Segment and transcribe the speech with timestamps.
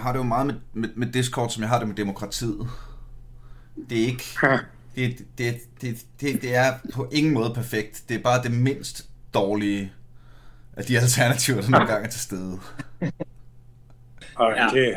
[0.00, 2.68] jeg har det jo meget med, med, med Discord, som jeg har det med demokratiet.
[3.90, 4.24] Det er ikke...
[4.96, 8.02] Det, det, det, det, det er på ingen måde perfekt.
[8.08, 9.92] Det er bare det mindst dårlige
[10.76, 12.58] af de alternativer, der nogle gange er til stede.
[14.34, 14.68] Og Ja.
[14.72, 14.96] det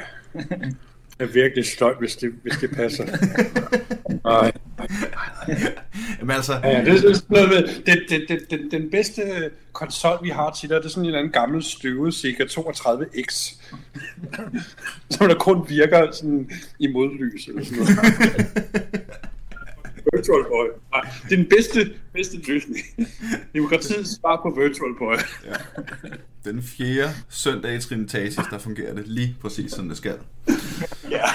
[1.19, 3.05] er virkelig støj, hvis det, hvis det passer.
[4.25, 4.51] Ej.
[6.19, 9.21] Jamen altså, Ja, det, er sådan noget med, det, det, det, det, den bedste
[9.73, 13.55] konsol, vi har til dig, det er sådan en eller anden gammel støvet Sega 32X,
[15.11, 17.97] som der kun virker sådan i modlys eller sådan noget.
[20.15, 20.67] Virtual Boy.
[20.91, 22.77] Nej, det er den bedste, bedste løsning.
[23.53, 25.15] Demokratiets svar på Virtual Boy.
[26.45, 30.15] den fjerde søndag i Trinitatis, der fungerer det lige præcis, som det skal.
[31.09, 31.25] Ja.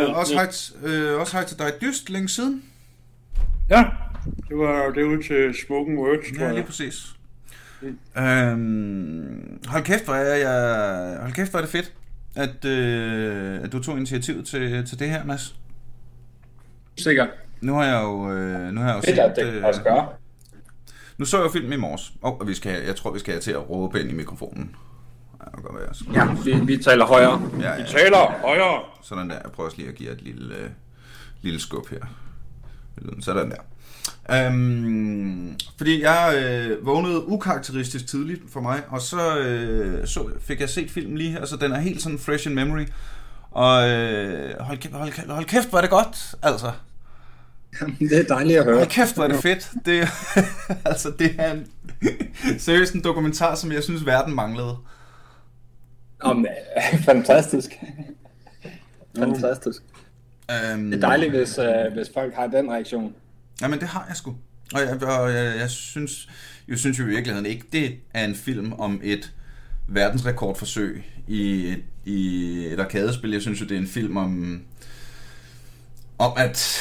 [0.00, 2.62] Øh, også, hej, t- øh, også hej til dig, Dyst, længe siden.
[3.70, 3.84] Ja,
[4.48, 6.66] det var det var til Smoking Words, tror Ja, lige jeg.
[6.66, 7.12] præcis.
[8.16, 11.18] Øhm, hold kæft, hvor er jeg...
[11.20, 11.92] Hold kæft, hvor er det fedt,
[12.36, 15.56] at, øh, at du tog initiativ til, til det her, Mads.
[16.96, 17.28] Sikkert.
[17.60, 20.08] Nu har jeg jo, øh, nu har jeg jo Fedt, at det kan også gøre.
[21.18, 23.32] Nu så jeg jo filmen i morges, og oh, vi skal, jeg tror, vi skal
[23.34, 24.76] have til at råbe ind i mikrofonen.
[25.40, 27.42] Ja, det kan godt være, jeg skal- Ja, vi, vi taler højere.
[27.60, 27.84] ja, ja.
[27.84, 28.80] Taler højere.
[29.02, 29.34] Sådan der.
[29.44, 30.70] Jeg prøver også lige at give jer et lille, øh,
[31.42, 31.98] lille skub her.
[33.20, 33.56] Sådan der.
[34.30, 40.68] Øhm, fordi jeg øh, vågnede ukarakteristisk tidligt for mig, og så, øh, så fik jeg
[40.68, 42.86] set filmen lige her, så den er helt sådan fresh in memory.
[43.50, 46.72] Og øh, hold, kæft, hold, kæft, hold kæft, hvor er det godt, altså.
[47.98, 48.76] Det er dejligt at høre.
[48.76, 49.70] Hold kæft, hvor er det fedt.
[49.86, 50.08] Det,
[50.90, 51.66] altså, det er en,
[52.58, 54.76] seriøst en dokumentar, som jeg synes, verden manglede.
[56.20, 56.46] Om,
[57.04, 57.70] fantastisk.
[59.18, 59.82] Fantastisk.
[60.50, 63.14] Øhm, Det er dejligt, hvis, uh, hvis folk har den reaktion.
[63.60, 64.36] Jamen, det har jeg sgu.
[64.74, 66.28] Og jeg, og jeg, jeg synes,
[66.68, 69.32] jeg synes jo i virkeligheden ikke, det er en film om et
[69.88, 73.30] verdensrekordforsøg i, et- i et arkadespil.
[73.32, 74.62] Jeg synes jo, det er en film om,
[76.18, 76.78] om at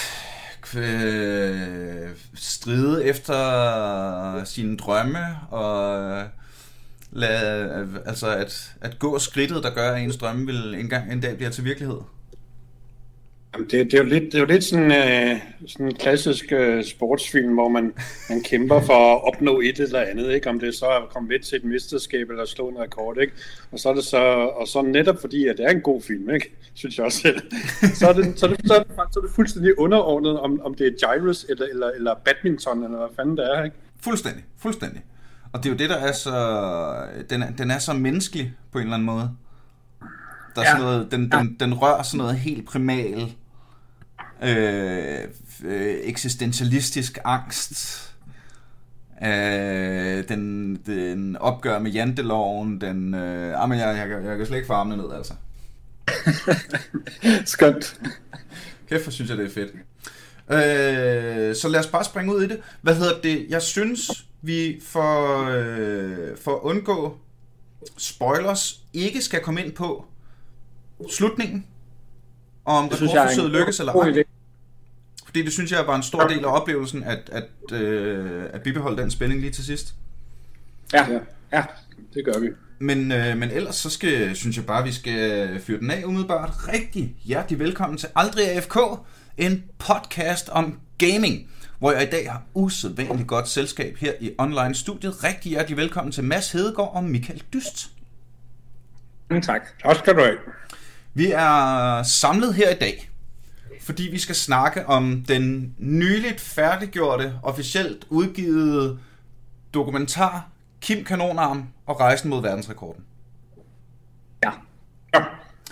[0.77, 6.23] øh, stride efter sine drømme og
[7.11, 11.21] lade, altså at, at gå skridtet, der gør, at ens drømme vil en, gang, en
[11.21, 11.97] dag bliver til virkelighed.
[13.55, 16.45] Jamen, det, det, er jo lidt, det er jo lidt sådan, øh, sådan en klassisk
[16.51, 17.93] øh, sportsfilm, hvor man,
[18.29, 20.49] man kæmper for at opnå et eller andet, ikke?
[20.49, 23.17] om det er så at komme med til et mesterskab eller slå en rekord.
[23.21, 23.33] Ikke?
[23.71, 24.17] Og, så er det så,
[24.59, 26.55] og så netop fordi, at det er en god film, ikke?
[26.73, 27.41] synes jeg også selv,
[27.99, 30.61] så er det, så er det, så er det, så er det fuldstændig underordnet, om,
[30.63, 33.63] om det er gyrus eller, eller, eller badminton, eller hvad fanden det er.
[33.63, 33.75] Ikke?
[34.01, 35.01] Fuldstændig, fuldstændig.
[35.53, 36.31] Og det er jo det, der er så...
[37.29, 39.29] Den er, den er så menneskelig på en eller anden måde.
[40.55, 40.72] Der er Ja.
[40.72, 43.31] sådan noget, den, den, den rører sådan noget helt primal,
[44.44, 45.19] øh,
[45.66, 48.01] øh, eksistentialistisk angst.
[49.23, 53.13] Øh, den, den opgør med janteloven, den...
[53.13, 55.34] Øh, ah, men jeg, jeg, jeg kan slet ikke få armene ned, altså.
[57.46, 58.00] Skønt.
[58.90, 59.72] Kæft, hvor synes jeg, det er fedt.
[60.50, 62.59] Øh, så lad os bare springe ud i det.
[62.81, 63.46] Hvad hedder det?
[63.50, 67.17] Jeg synes, vi for, øh, for at undgå
[67.97, 70.06] spoilers, ikke skal komme ind på
[71.12, 71.66] slutningen.
[72.65, 74.23] Og om rekordforsøget lykkes eller ej.
[75.25, 79.01] Fordi det synes jeg var en stor del af oplevelsen, at, at, øh, at bibeholde
[79.01, 79.95] den spænding lige til sidst.
[80.93, 81.07] Ja,
[81.51, 81.63] ja.
[82.13, 82.49] det gør vi.
[82.79, 86.49] Men, øh, men ellers så skal, synes jeg bare, vi skal fyre den af umiddelbart.
[86.73, 88.77] Rigtig hjertelig velkommen til Aldrig AFK,
[89.37, 91.49] en podcast om gaming,
[91.79, 95.23] hvor jeg i dag har usædvanligt godt selskab her i online-studiet.
[95.23, 97.89] Rigtig hjertelig velkommen til Mads Hedegaard og Michael Dyst.
[99.29, 99.61] Mange tak.
[99.83, 100.37] Tak skal du have.
[101.17, 103.09] Vi er samlet her i dag,
[103.81, 108.99] fordi vi skal snakke om den nyligt færdiggjorte, officielt udgivet
[109.73, 110.49] dokumentar
[110.81, 113.03] Kim Kanonarm og Rejsen mod verdensrekorden.
[114.43, 114.51] Ja,
[115.13, 115.23] Ja.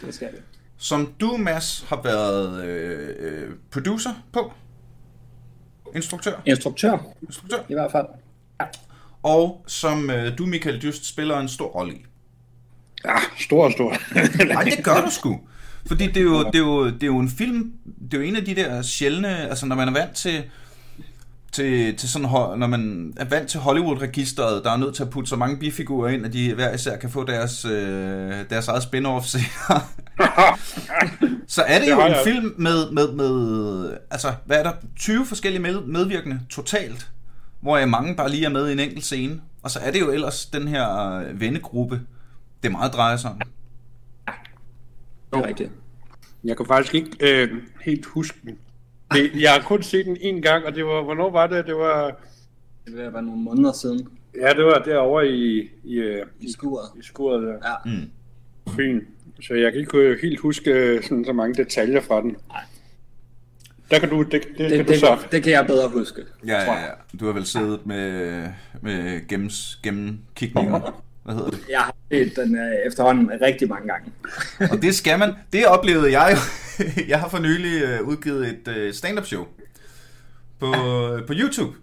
[0.06, 0.38] det skal vi.
[0.78, 4.54] som du, Mads, har været øh, producer på.
[5.96, 6.42] Instruktør.
[6.46, 6.98] Instruktør,
[7.28, 7.58] Instruktør.
[7.70, 8.06] i hvert fald.
[9.24, 12.06] Og som øh, du, Michael Dyst, spiller en stor rolle i.
[13.06, 13.96] Ja, stor, stor.
[14.54, 15.40] Nej, det gør du sgu.
[15.88, 17.72] Fordi det er, jo, det, er jo, det er jo en film,
[18.12, 20.44] det er jo en af de der sjældne, altså når man er vant til,
[21.52, 22.30] til, til sådan,
[22.60, 26.10] når man er vant til Hollywood-registeret, der er nødt til at putte så mange bifigurer
[26.10, 29.82] ind, at de hver især kan få deres, øh, deres eget spin-off senere.
[31.48, 32.22] så er det Det jo en jeg.
[32.24, 37.08] film med, med, med, altså hvad er der, 20 forskellige med, medvirkende totalt,
[37.62, 39.42] hvor jeg mange bare lige er med i en enkelt scene.
[39.64, 42.02] Og så er det jo ellers den her øh, vennegruppe,
[42.64, 43.42] det meget drejer sig om.
[45.34, 45.72] Det er rigtigt.
[46.44, 47.50] Jeg kan faktisk ikke øh,
[47.82, 48.58] helt huske den.
[49.14, 51.66] Det, jeg har kun set den en gang, og det var, hvornår var det?
[51.68, 52.16] Det var,
[52.86, 56.90] Det være nogle måneder siden ja, det var derovre i, i, øh, i skuret.
[57.00, 57.54] i skuret der.
[57.70, 57.92] Ja.
[57.92, 58.10] Mm.
[58.76, 59.02] Fyn,
[59.42, 62.36] så jeg kan ikke helt huske sådan så mange detaljer fra den.
[62.48, 62.62] Nej.
[63.92, 65.18] Der kan du, det, det, det, Det, kan du det, så.
[65.32, 66.22] det, kan jeg bedre huske.
[66.48, 66.96] Ja, tror ja, jeg.
[67.14, 67.18] ja.
[67.18, 68.48] Du har vel siddet med,
[68.82, 71.04] med gennems, gennemkigninger.
[71.24, 71.60] Hvad hedder det?
[71.70, 74.12] Jeg har set den øh, efterhånden rigtig mange gange.
[74.72, 75.34] Og det skal man.
[75.54, 76.38] Det oplevede jeg jo.
[77.12, 79.46] Jeg har for nylig øh, udgivet et øh, stand-up show
[80.60, 80.72] på,
[81.28, 81.76] på YouTube.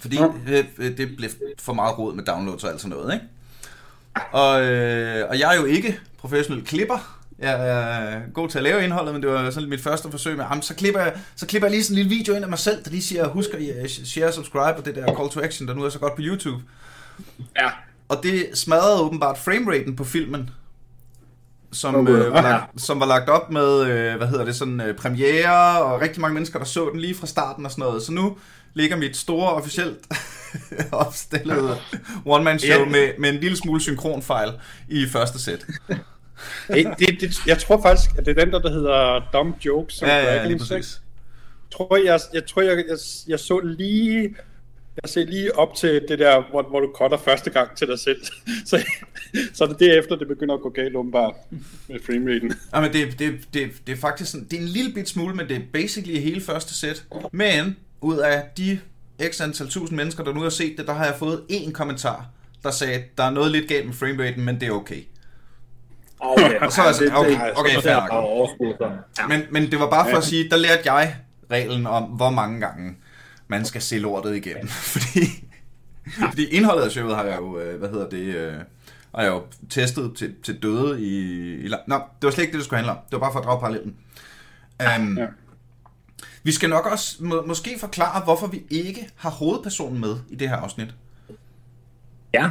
[0.00, 0.18] Fordi
[0.48, 3.26] øh, øh, det blev for meget rod med downloads og alt sådan noget, ikke?
[4.32, 7.18] Og, øh, og jeg er jo ikke professionel klipper.
[7.38, 10.44] Jeg er god til at lave indholdet, men det var sådan mit første forsøg med,
[10.44, 12.58] jamen, så, klipper jeg, så klipper jeg lige sådan en lille video ind af mig
[12.58, 15.74] selv, der lige siger, husk at share, subscribe og det der call to action, der
[15.74, 16.62] nu er så godt på YouTube.
[17.56, 17.70] Ja.
[18.08, 20.50] Og det smadrede åbenbart frameraten på filmen,
[21.72, 22.14] som, Gud.
[22.14, 25.82] øh, var lagt, som var lagt op med, øh, hvad hedder det, sådan øh, premiere,
[25.82, 28.02] og rigtig mange mennesker, der så den lige fra starten og sådan noget.
[28.02, 28.36] Så nu
[28.74, 29.98] ligger mit store, officielt
[30.92, 31.76] opstillede
[32.24, 34.52] one-man-show med, med en lille smule synkronfejl
[34.88, 35.66] i første sæt.
[36.68, 39.94] Det, det, det, jeg tror faktisk, at det er den der, der hedder Dumb Jokes.
[39.94, 40.58] som Ja, ja, ja, Sync.
[40.58, 41.02] præcis.
[41.72, 42.98] tror, jeg, jeg tror, jeg, jeg,
[43.28, 44.36] jeg så lige...
[45.02, 47.98] Jeg ser lige op til det der, hvor, hvor du cutter første gang til dig
[47.98, 48.22] selv.
[48.66, 48.86] så,
[49.54, 51.34] så er det derefter, det begynder at gå galt åbenbart
[51.88, 52.52] med frameraten.
[52.74, 55.34] Ja, men det, det, det, det er faktisk sådan, det er en lille bit smule,
[55.34, 57.04] men det er basically hele første sæt.
[57.32, 58.78] Men ud af de
[59.30, 62.26] x antal tusind mennesker, der nu har set det, der har jeg fået én kommentar,
[62.62, 65.02] der sagde, der er noget lidt galt med frameraten, men det er okay.
[66.20, 69.28] Okay, Og så er jeg sådan, okay, okay, fair er nok.
[69.28, 71.16] Men, men det var bare for at sige, der lærte jeg
[71.50, 72.96] reglen om, hvor mange gange
[73.52, 74.68] man skal se lortet igennem.
[74.94, 75.44] fordi,
[76.30, 78.54] fordi indholdet af showet har jeg jo, øh, hvad hedder det, øh,
[79.14, 81.16] har jeg jo testet til, til døde i,
[81.66, 81.68] i...
[81.86, 82.98] Nå, det var slet ikke det, det skulle handle om.
[83.04, 83.96] Det var bare for at drage parallellen.
[84.98, 85.26] Um, Ja.
[86.44, 90.48] Vi skal nok også må, måske forklare, hvorfor vi ikke har hovedpersonen med i det
[90.48, 90.94] her afsnit.
[92.34, 92.50] ja.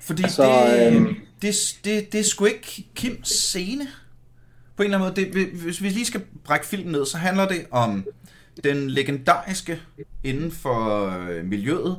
[0.00, 1.54] Fordi Altså, det, øhm, det,
[1.84, 3.86] det, det er sgu ikke Kims scene.
[4.76, 5.44] På en eller anden måde.
[5.44, 8.06] Det, hvis vi lige skal brække filmen ned, så handler det om
[8.64, 9.80] den legendariske
[10.24, 11.98] inden for øh, miljøet,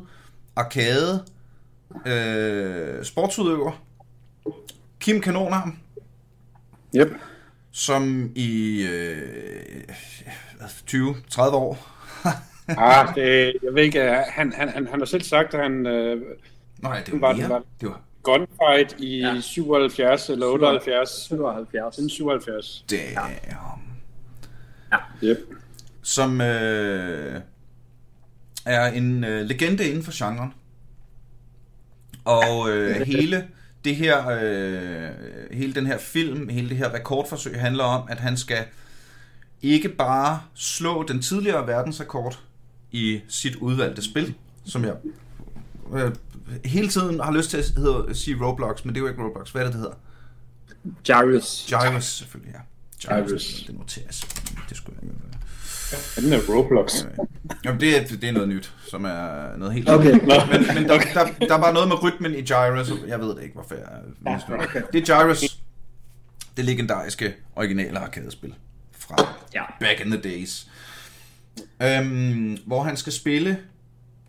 [0.55, 1.25] arcade,
[2.05, 3.71] øh, sportsudøver,
[4.99, 5.77] Kim Kanonarm,
[6.95, 7.07] Yep.
[7.71, 9.83] som i øh,
[10.91, 11.77] 20-30 år
[12.67, 15.85] Ah, det, jeg ved ikke, øh, han, han, han, han har selv sagt, at han
[15.85, 16.21] øh,
[16.81, 19.33] Nej, det var Var det- var- Det var gunfight i Ja.
[19.33, 19.41] ja.
[19.41, 21.09] 77 eller 78.
[21.27, 21.95] 77.
[21.95, 22.85] Siden 77.
[22.91, 23.31] damn.
[25.23, 25.37] Yep.
[26.09, 27.41] Som øh,
[28.65, 30.53] er en øh, legende inden for genren.
[32.25, 33.47] Og øh, hele
[33.85, 35.09] det her, øh,
[35.51, 38.65] hele den her film, hele det her rekordforsøg handler om, at han skal
[39.61, 42.39] ikke bare slå den tidligere verdensrekord
[42.91, 44.33] i sit udvalgte spil,
[44.65, 44.95] som jeg
[45.93, 46.11] øh,
[46.65, 49.51] hele tiden har lyst til at hedder, sige Roblox, men det er jo ikke Roblox.
[49.51, 49.95] Hvad er det, det hedder?
[51.09, 51.67] Jarvis.
[51.69, 52.59] Gyrus, selvfølgelig, ja.
[53.15, 53.29] Gyrus.
[53.29, 53.43] Gyrus.
[53.43, 54.13] Det skulle jeg
[56.15, 57.05] Den er Roblox.
[57.65, 60.11] Jamen, det er, det er noget nyt, som er noget helt Okay.
[60.11, 60.21] Men,
[60.75, 63.43] men der, der, der er bare noget med rytmen i Gyrus, og jeg ved det
[63.43, 63.87] ikke, hvorfor jeg
[64.25, 64.81] ja, okay.
[64.93, 65.59] Det er Gyrus,
[66.57, 68.53] det legendariske originale arcade-spil
[68.99, 69.15] fra
[69.55, 69.63] Ja.
[69.79, 70.67] back in the days.
[71.83, 73.57] Øhm, hvor han skal spille,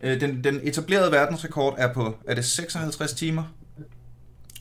[0.03, 3.43] øh, den, den etablerede verdensrekord er på, er det 56 timer?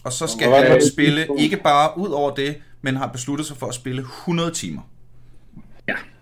[0.04, 3.56] Og så skal var han spille ikke bare ud over det, men har besluttet sig
[3.56, 4.82] for at spille 100 timer.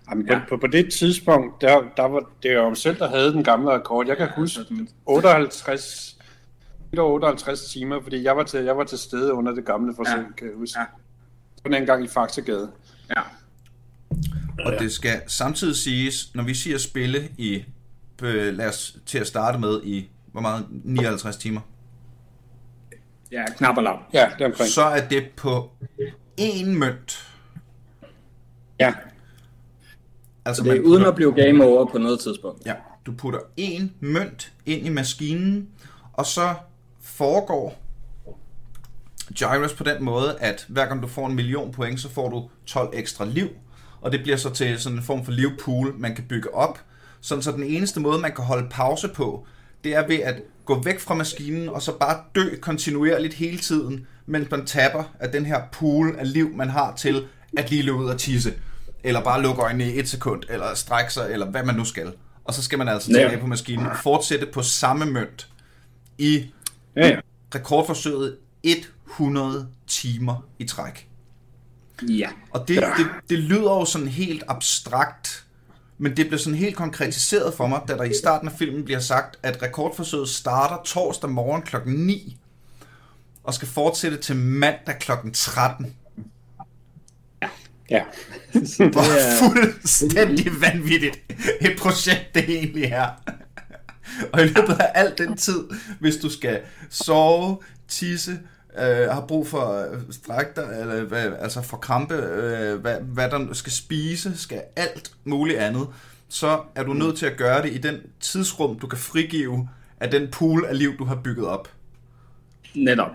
[0.09, 0.15] Ja.
[0.15, 3.31] Jamen, på, på, på det tidspunkt, der, der var det jo ham selv, der havde
[3.33, 4.07] den gamle rekord.
[4.07, 4.61] Jeg kan huske
[5.05, 6.17] 58,
[6.91, 9.93] lidt over 58 timer, fordi jeg var til, jeg var til stede under det gamle
[9.95, 10.21] forsøg, Ja.
[10.21, 10.31] ja.
[10.37, 10.79] kan jeg huske.
[10.79, 10.85] Ja.
[11.71, 11.77] Ja.
[11.77, 12.71] Den gang i Faxegade.
[13.09, 13.21] Ja.
[14.65, 17.65] Og det skal samtidig siges, når vi siger spille i,
[18.23, 21.61] øh, lad os til at starte med i, hvor meget, 59 timer,
[23.31, 23.99] Ja, knap og lav.
[24.13, 24.69] Ja, det er omkring.
[24.69, 25.69] så er det på
[26.41, 27.27] én mønt.
[28.79, 28.93] Ja.
[30.45, 32.65] Altså Det er man uden putter, at blive game over på noget tidspunkt.
[32.65, 32.73] ja,
[33.05, 35.67] du putter én mønt ind i maskinen,
[36.13, 36.53] og så
[37.01, 37.81] foregår
[39.39, 42.49] Gyrus på den måde, at hver gang du får en million point, så får du
[42.65, 43.47] 12 ekstra liv,
[44.01, 46.79] og det bliver så til sådan en form for livpool, man kan bygge op,
[47.21, 49.45] sådan så den eneste måde, man kan holde pause på,
[49.83, 54.07] det er ved at gå væk fra maskinen, og så bare dø kontinuerligt hele tiden,
[54.25, 57.27] mens man tapper af den her pool af liv, man har til
[57.57, 58.53] at lige løbe ud og tisse,
[59.03, 62.13] eller bare lukke øjnene i et sekund, eller strække sig, eller hvad man nu skal.
[62.45, 63.19] Og så skal man altså Ja.
[63.19, 65.47] tilbage på maskinen og fortsætte på samme mønt
[66.17, 66.45] i
[66.95, 67.19] Ja, ja.
[67.55, 71.07] rekordforsøget 100 timer i træk.
[72.09, 72.29] Ja.
[72.51, 75.45] Og det, det, det lyder jo sådan helt abstrakt,
[75.97, 78.99] men det bliver sådan helt konkretiseret for mig, da der i starten af filmen bliver
[78.99, 82.37] sagt, at rekordforsøget starter torsdag morgen klokken 9.
[83.43, 85.11] og skal fortsætte til mandag kl.
[85.33, 85.95] 13.
[87.89, 88.03] Ja.
[88.93, 89.03] Hvor
[89.39, 91.19] fuldstændig vanvittigt
[91.61, 93.07] et projekt det egentlig er.
[94.33, 95.63] Og i løbet af al den tid,
[95.99, 98.39] hvis du skal sove, tisse,
[98.77, 103.29] øh, har brug for at strække dig, eller hvad, altså for krampe, øh, hvad, hvad
[103.29, 105.87] der skal spise, skal alt muligt andet,
[106.29, 109.69] så er du nødt til at gøre det i den tidsrum, du kan frigive
[109.99, 111.69] af den pool af liv, du har bygget op.
[112.75, 113.11] Netop.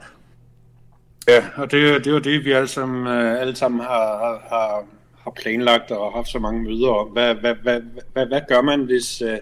[1.29, 4.85] Ja, og det, det er jo det, vi alle sammen, øh, alle sammen har, har,
[5.19, 7.09] har, planlagt og haft så mange møder om.
[7.09, 7.81] Hvad, hvad, hvad,
[8.13, 9.39] hvad, hvad gør man, hvis, øh,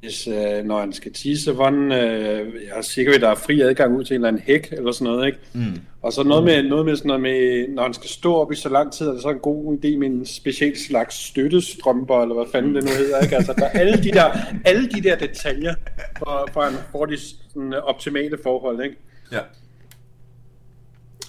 [0.00, 3.60] hvis øh, når han skal tisse, hvordan, øh, jeg er sikker at der er fri
[3.60, 5.38] adgang ud til en eller anden hæk eller sådan noget, ikke?
[5.52, 5.80] Mm.
[6.02, 8.56] Og så noget med, noget med sådan noget med, når han skal stå op i
[8.56, 12.34] så lang tid, er det så en god idé med en speciel slags støttestrømper, eller
[12.34, 13.36] hvad fanden det nu hedder, ikke?
[13.36, 14.30] Altså, der er alle de der,
[14.64, 15.74] alle de der detaljer,
[16.18, 18.96] for, for han får de sådan, optimale forhold, ikke?
[19.32, 19.40] Ja.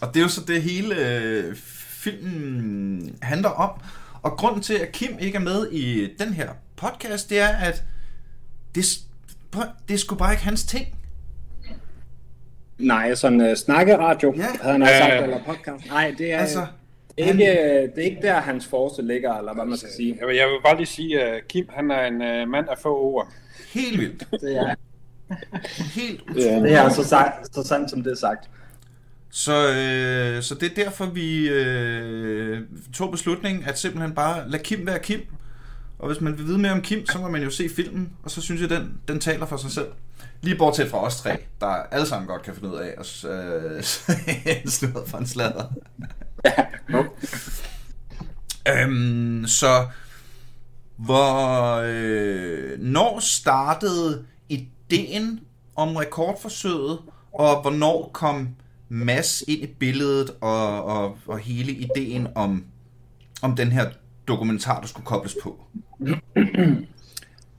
[0.02, 3.70] Og det er jo så det hele øh, filmen handler om.
[4.22, 7.84] Og grunden til, at Kim ikke er med i den her podcast, det er, at
[8.76, 8.86] det,
[9.88, 10.88] det er sgu bare ikke hans ting.
[12.78, 14.42] Nej, sådan uh, snakkeradio, Ja.
[14.62, 15.86] havde han også sagt, eller podcast.
[15.88, 16.60] Nej, det er, Altså,
[17.18, 17.46] altså, ikke,
[17.96, 20.18] det er ikke der, hans force ligger, eller hvad man skal sige.
[20.20, 22.78] Jeg vil, jeg vil bare lige sige, at Kim han er en uh, mand af
[22.82, 23.28] få ord.
[23.74, 24.24] Helt vildt.
[24.42, 24.76] Det er,
[25.96, 26.60] Helt Ja.
[26.60, 28.50] det er så, sagt, så sandt, som det er sagt.
[29.36, 32.62] Så, øh, så det er derfor, vi øh,
[32.94, 35.22] tog beslutningen, at simpelthen bare lade Kim være Kim.
[36.00, 38.32] Og hvis man vil vide mere om Kim, så må man jo se filmen, og
[38.32, 39.88] så synes jeg, den, den taler for sig selv.
[40.42, 43.84] Lige bortset fra os tre, der alle sammen godt kan finde ud af at øh,
[44.80, 45.74] slå for en sladder.
[48.70, 49.88] øhm, så
[50.96, 55.40] hvor, øh, når startede ideen
[55.76, 57.00] om rekordforsøget,
[57.34, 58.56] og hvornår kom
[58.90, 62.64] Mads ind i billedet, og, og, og hele ideen om,
[63.42, 63.86] om den her
[64.28, 65.60] dokumentar, der skulle kobles på?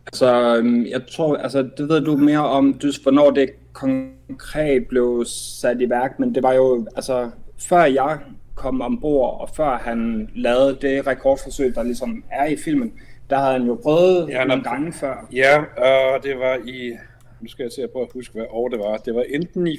[0.07, 5.25] Altså, øhm, jeg tror, altså, det ved du mere om, du, hvornår det konkret blev
[5.61, 8.19] sat i værk, men det var jo, altså, før jeg
[8.55, 12.93] kom ombord, og før han lavede det rekordforsøg, der ligesom er i filmen,
[13.31, 15.29] der havde han jo prøvet Ja, nogle gange før.
[15.33, 16.97] Ja, og det var i...
[17.41, 18.97] Nu skal jeg til at prøve at huske, hvad år det var.
[18.97, 19.77] Det var enten i...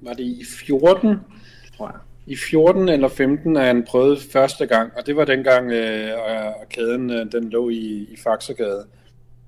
[0.00, 1.16] Var det i 14?
[1.76, 2.00] Tror jeg.
[2.26, 6.18] I 14 eller 15 er han prøvet første gang, og det var dengang, øh,
[6.60, 8.86] og kæden øh, den lå i, i Faxegade.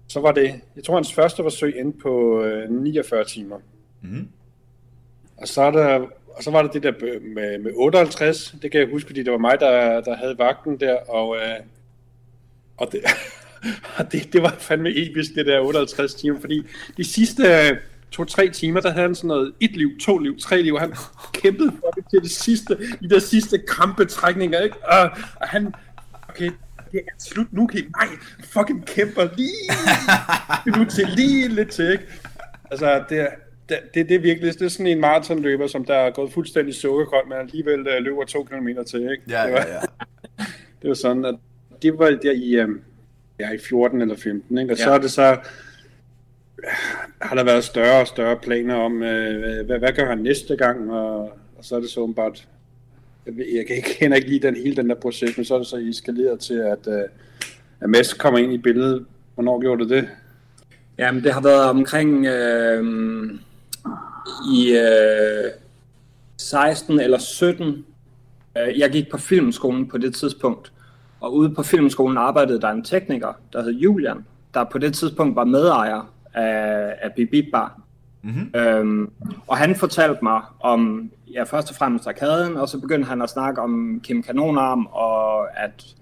[0.09, 3.59] Så var det, jeg tror hans første forsøg endte på øh, 49 timer.
[4.03, 4.29] Mm.
[5.37, 6.93] Og så, er der, og så var der det der
[7.35, 10.81] med, med 58, det kan jeg huske, fordi det var mig, der, der havde vagten
[10.81, 11.61] der, og, øh,
[12.77, 13.01] og det,
[13.99, 16.63] og det, det var fandme episk, det der 58 timer, fordi
[16.97, 17.77] de sidste øh,
[18.11, 20.95] to-tre timer, der havde han sådan noget et liv, to liv, tre liv, og han
[21.33, 24.77] kæmpede for det til det sidste, i de sidste krampetrækninger, ikke?
[24.89, 25.75] Og, og han,
[26.29, 26.51] okay,
[26.93, 27.93] det er slut nu, Kim.
[27.97, 28.09] Nej,
[28.41, 32.05] fucking kæmper lige nu til, lige lidt til, ikke?
[32.71, 33.29] Altså, det er,
[33.69, 36.75] det, det, det er virkelig det er sådan en maratonløber, som der er gået fuldstændig
[36.75, 39.23] sukkerkold, men alligevel øh, løber to kilometer til, ikke?
[39.29, 39.81] Ja, det, var, ja, ja.
[40.83, 41.35] det var sådan, at
[41.83, 42.69] det var der i, øh,
[43.41, 44.73] ja, i 14 eller 15, ikke?
[44.73, 44.85] Og ja.
[44.85, 45.39] så er det så,
[47.21, 50.93] har der været større og større planer om, øh, hvad, hvad gør han næste gang,
[50.93, 51.21] og,
[51.59, 52.49] og så er det så åbenbart,
[53.27, 55.55] jeg, ved, jeg kan ikke, kender ikke lige den, hele den der proces, men så
[55.55, 57.03] er det så eskaleret til, at, øh,
[57.81, 59.07] at Mads kommer ind i billedet.
[59.35, 60.09] Hvornår gjorde det det?
[60.99, 62.85] Jamen, det har været omkring øh,
[64.55, 65.51] i øh,
[66.37, 67.85] 16 eller 17.
[68.59, 70.73] Øh, jeg gik på filmskolen på det tidspunkt,
[71.21, 74.25] og ude på filmskolen arbejdede der en tekniker, der hed Julian,
[74.55, 77.81] der på det tidspunkt var medejer af, af Bip Bar.
[78.23, 78.61] Mm-hmm.
[78.61, 79.11] Øhm,
[79.47, 83.31] og han fortalte mig om, ja, først og fremmest arkaden, og så begyndte han at
[83.31, 85.95] snakke om Kim Kanonarm, og at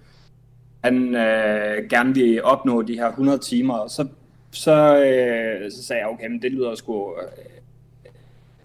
[0.84, 3.74] han øh, gerne ville opnå de her 100 timer.
[3.74, 4.06] Og så,
[4.50, 7.14] så, øh, så sagde jeg, okay, men det lyder sgu...
[7.16, 7.28] Øh,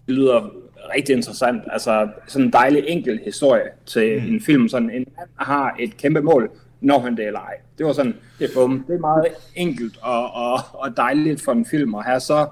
[0.08, 0.50] det lyder
[0.96, 1.63] rigtig interessant.
[1.72, 4.34] Altså, sådan en dejlig enkel historie til mm.
[4.34, 4.67] en film.
[4.67, 6.51] Sådan en mand har et kæmpe mål,
[6.83, 7.55] når han det eller ej.
[7.77, 8.83] Det var sådan, det bum.
[8.87, 12.47] det er meget enkelt og, og, og dejligt for en film at have så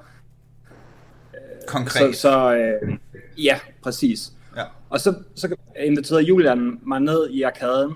[1.67, 2.15] Konkret.
[2.15, 2.97] så, så øh,
[3.37, 4.31] ja, præcis.
[4.57, 4.63] Ja.
[4.89, 7.93] Og så, så inviterede Julian mig ned i arkaden,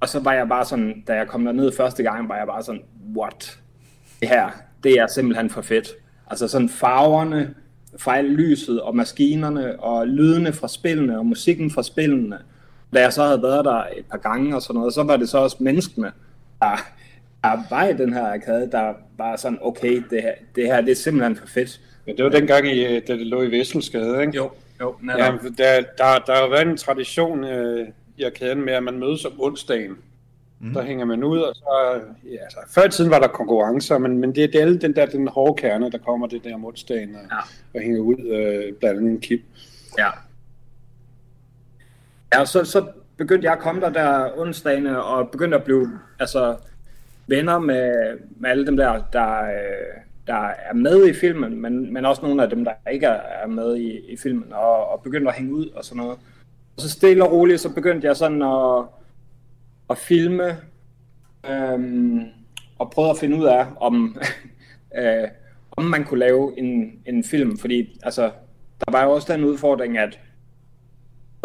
[0.00, 2.62] og så var jeg bare sådan, da jeg kom derned første gang, var jeg bare
[2.62, 2.82] sådan,
[3.16, 3.58] what?
[4.20, 4.50] Det her,
[4.84, 5.88] det er simpelthen for fedt.
[6.30, 7.54] Altså sådan farverne,
[7.98, 12.38] fejl lyset og maskinerne og lydene fra spillene og musikken fra spillene.
[12.94, 15.28] Da jeg så havde været der et par gange og sådan noget, så var det
[15.28, 16.12] så også menneskene,
[16.60, 16.76] der,
[17.44, 20.90] der var i den her arkade, der var sådan, okay, det her, det her det
[20.90, 21.80] er simpelthen for fedt.
[22.06, 24.36] Ja, det var dengang, i, da det lå i Vesselsgade, ikke?
[24.36, 24.50] Jo,
[24.80, 28.98] jo, Ja, der, der, der har været en tradition øh, i arkaden med, at man
[28.98, 29.96] mødes om onsdagen.
[30.60, 30.72] Mm.
[30.74, 32.00] Der hænger man ud, og så...
[32.24, 34.96] Ja, altså, før i tiden var der konkurrencer, men, men det, det er alle den
[34.96, 37.38] der den hårde kerne, der kommer det der om onsdagen og, Ja.
[37.74, 39.40] og hænger ud øh, blandt andet en kip.
[39.98, 40.08] Ja.
[42.34, 46.56] Ja, så, så begyndte jeg at komme der der onsdagene, og begyndte at blive altså,
[47.26, 49.50] venner med, med alle dem der, der,
[50.26, 53.46] der er med i filmen, men, men også nogle af dem, der ikke er er
[53.46, 56.18] med i, i filmen, og, og begyndte at hænge ud og sådan noget.
[56.76, 58.84] Og så stille og roligt, så begyndte jeg sådan at,
[59.90, 60.56] at filme,
[61.50, 62.20] øhm,
[62.78, 64.18] og prøve at finde ud af, om,
[64.98, 65.28] øh,
[65.76, 68.30] om man kunne lave en, en film, fordi altså,
[68.86, 70.20] der var jo også den udfordring, at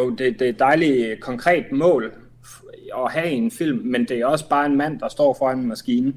[0.03, 2.13] jo, det, det er et dejligt konkret mål
[3.05, 5.59] at have i en film, men det er også bare en mand, der står foran
[5.59, 6.13] en maskine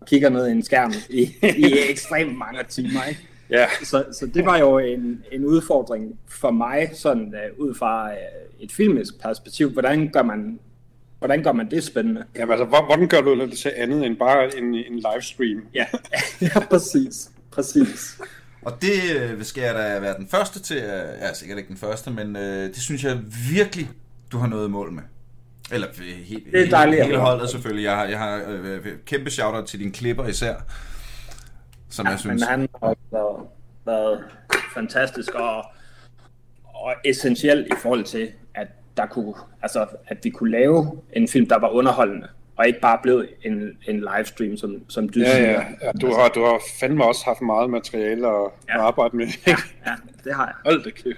[0.00, 1.20] og kigger ned i en skærm i,
[1.66, 3.04] i ekstremt mange timer.
[3.08, 3.20] Ikke?
[3.50, 8.06] Ja, Så, så det var jo en, en udfordring for mig, sådan uh, ud fra
[8.10, 9.70] uh, et filmisk perspektiv.
[9.70, 10.58] Hvordan gør man,
[11.18, 12.24] hvordan gør man det spændende?
[12.36, 15.64] Jamen, altså, hvor- hvordan gør du det til andet end bare en, en livestream?
[15.74, 15.86] Ja,
[16.54, 17.30] ja præcis.
[17.50, 18.20] præcis.
[18.64, 21.76] Og det øh, skal jeg da være den første til, jeg er sikkert ikke den
[21.76, 23.18] første, men øh, det synes jeg
[23.50, 23.90] virkelig,
[24.32, 25.02] du har noget mål med.
[25.72, 27.84] Eller øh, helt, Det er dejligt hele holdet selvfølgelig.
[27.84, 30.54] Jeg har, jeg har øh, kæmpe shout til dine klipper især,
[31.88, 32.40] som ja, jeg synes...
[32.40, 33.46] Men han har været,
[33.86, 34.24] været
[34.74, 35.64] fantastisk og,
[36.64, 41.48] og essentiel i forhold til, at der kunne, altså, at vi kunne lave en film,
[41.48, 45.50] der var underholdende, og ikke bare blev en, en livestream, som, som du Ja, siger.
[45.50, 45.62] ja.
[45.82, 48.74] ja du, har, du har fandme også haft meget materiale at, Ja.
[48.74, 49.26] at arbejde med.
[49.46, 49.56] ja,
[49.86, 49.92] ja,
[50.24, 50.54] det har jeg.
[50.64, 51.04] Hold da kæft.
[51.06, 51.16] Det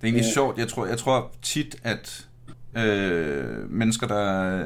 [0.00, 0.58] er egentlig sjovt.
[0.58, 2.26] Jeg tror, jeg tror tit, at
[2.76, 4.58] øh, mennesker, der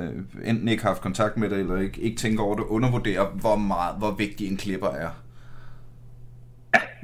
[0.44, 3.56] enten ikke har haft kontakt med det, eller ikke, ikke tænker over det, undervurderer, hvor,
[3.56, 5.08] meget, hvor vigtig en klipper er.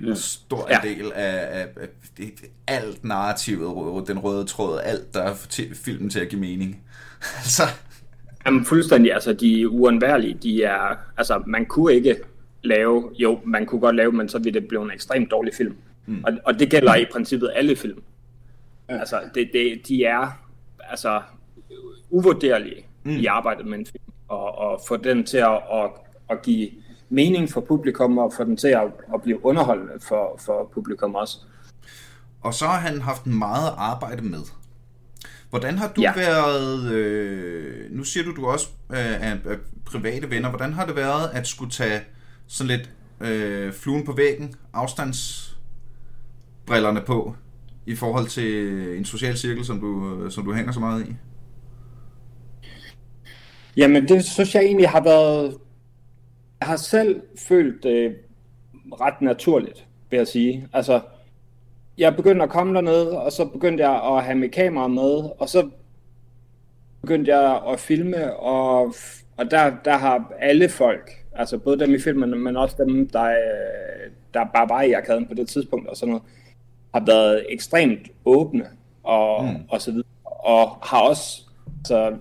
[0.08, 0.78] En stor Ja.
[0.84, 0.88] ja.
[0.88, 2.32] del af, af, af det,
[2.66, 5.48] alt narrativet, den røde tråd, alt, der får
[5.84, 6.80] filmen til at give mening.
[7.38, 7.62] altså,
[8.46, 12.16] Jamen fuldstændig, altså de er uundværlige, de er, altså man kunne ikke
[12.62, 15.76] lave, jo, man kunne godt lave, men så ville det blive en ekstremt dårlig film.
[16.06, 16.24] Mm.
[16.24, 18.02] Og, og det gælder i princippet alle film.
[18.88, 18.98] Ja.
[18.98, 20.26] Altså, det, det, de er
[20.80, 21.22] altså
[22.10, 23.10] uvurderlige mm.
[23.10, 25.90] i arbejdet med en film, og, og få den til at, at,
[26.30, 26.70] at give
[27.08, 28.82] mening for publikum, og få den til at,
[29.14, 31.38] at blive underholdende for, for publikum også.
[32.42, 34.42] og så har han haft meget arbejde med.
[35.50, 36.12] Hvordan har du ja.
[36.16, 40.96] Været, øh, nu siger du, du også øh, er, er private venner, hvordan har det
[40.96, 42.00] været at skulle tage
[42.46, 47.34] sådan lidt øh, fluen på væggen, afstandsbrillerne på,
[47.86, 51.16] i forhold til en social cirkel, som du, som du hænger så meget i?
[53.76, 55.56] Jamen, det synes jeg egentlig har været...
[56.60, 58.16] Jeg har selv følt det
[59.00, 60.68] ret naturligt, vil jeg sige.
[60.72, 61.00] Altså,
[62.00, 65.48] jeg begyndte at komme dernede, og så begyndte jeg at have mit kamera med, og
[65.48, 65.68] så
[67.00, 68.94] begyndte jeg at filme, og,
[69.36, 73.34] og der, der har alle folk, altså både dem i filmen, men også dem, der,
[74.34, 76.22] der bare var i arkaden på det tidspunkt og sådan noget,
[76.94, 78.66] har været ekstremt åbne
[79.02, 79.56] og, mm.
[79.68, 81.42] og så videre, og har også
[81.78, 82.16] altså,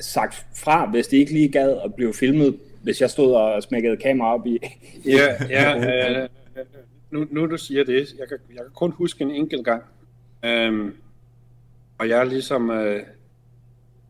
[0.00, 3.96] sagt fra, hvis de ikke lige gad at blive filmet, hvis jeg stod og smækkede
[3.96, 4.58] kamera op i.
[5.06, 5.76] Ja, ja
[6.22, 6.28] øh,
[7.14, 9.82] nu, nu du siger det, jeg kan, jeg kan kun huske en enkelt gang.
[10.44, 10.94] Øhm,
[11.98, 12.70] og jeg er ligesom...
[12.70, 12.94] Øh,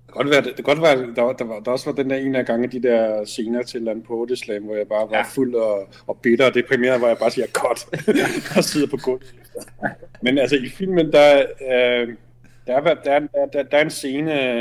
[0.07, 1.93] det kan godt være, det, det kan godt være der, der, var, der også var
[2.03, 5.11] den der ene af gange, de der scener til Land på Slam, hvor jeg bare
[5.11, 5.23] var Ja.
[5.23, 7.87] fuld og, og bitter og deprimeret, hvor jeg bare siger, godt,
[8.59, 9.35] og sidder på gulvet.
[10.23, 12.15] Men altså i filmen, der, øh,
[12.67, 14.59] der, er, der, er- der, der, der er en scene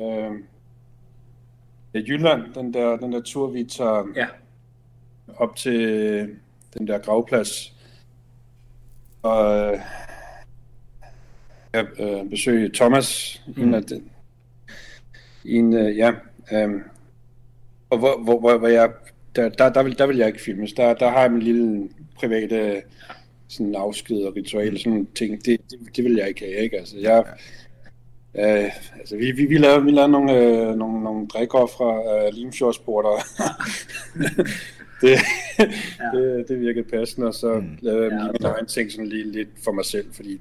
[0.00, 0.30] øh,
[1.94, 4.26] i Jylland, den der, den der tur, vi tager Ja,
[5.36, 5.80] op til
[6.78, 7.75] den der gravplads.
[9.26, 9.80] Og øh,
[11.72, 13.62] jeg øh, besøgte Thomas, mm.
[13.62, 14.10] en af den,
[15.44, 16.10] en, øh, ja,
[16.52, 16.70] øh,
[17.90, 18.90] og hvor, hvor, hvor, hvor jeg,
[19.36, 20.72] der, der, der, vil, der vil jeg ikke filmes.
[20.72, 22.82] Der, der har jeg min lille private
[23.48, 25.44] sådan afsked og ritual, sådan nogle ting.
[25.44, 26.78] Det, det, det vil jeg ikke have, ikke?
[26.78, 27.24] Altså, jeg,
[28.34, 32.34] øh, altså vi, vi, vi lavede, vi lavede nogle, øh, nogle, nogle drikker fra øh,
[32.34, 33.08] Limfjordsporter.
[35.00, 35.10] det,
[35.58, 36.18] ja.
[36.18, 37.78] det, det virkede passende, og så mm.
[37.80, 40.40] lavede jeg Ja, lige min så- egen ting sådan lige lidt for mig selv, fordi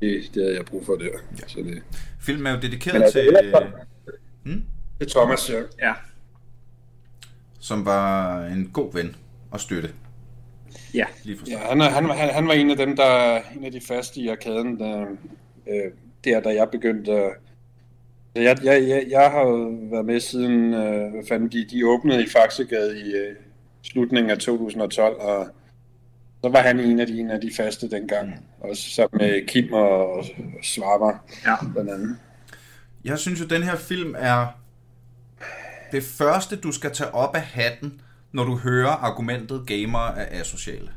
[0.00, 1.04] det, det havde jeg brug for der.
[1.04, 1.48] Ja.
[1.48, 1.82] Så det,
[2.20, 3.66] Filmen er jo dedikeret Men altså, til, det er-
[4.44, 4.62] hmm?
[5.00, 5.86] det er Thomas, ja.
[5.88, 5.92] ja,
[7.60, 9.16] som var en god ven
[9.50, 9.90] og støtte.
[10.94, 11.04] ja.
[11.24, 14.20] Lige Ja, han, han, han, han var en af dem, der en af de faste
[14.20, 15.06] i arkaden, der,
[15.68, 15.92] øh,
[16.24, 17.32] der, da jeg begyndte at
[18.34, 22.22] jeg, jeg, jeg, jeg har jo været med siden, øh, hvad fanden, de, de åbnede
[22.22, 23.36] i Faxegade i øh,
[23.82, 25.48] slutningen af 2012, og
[26.44, 28.46] så var han en af de, en af de faste dengang.
[28.60, 30.24] Også sammen med Kim og, og
[30.62, 31.56] Svarber, Ja.
[31.72, 32.16] blandt andet.
[33.04, 34.46] Jeg synes jo, den her film er
[35.92, 38.00] det første, du skal tage op af hatten,
[38.32, 40.88] når du hører argumentet gamer er asociale.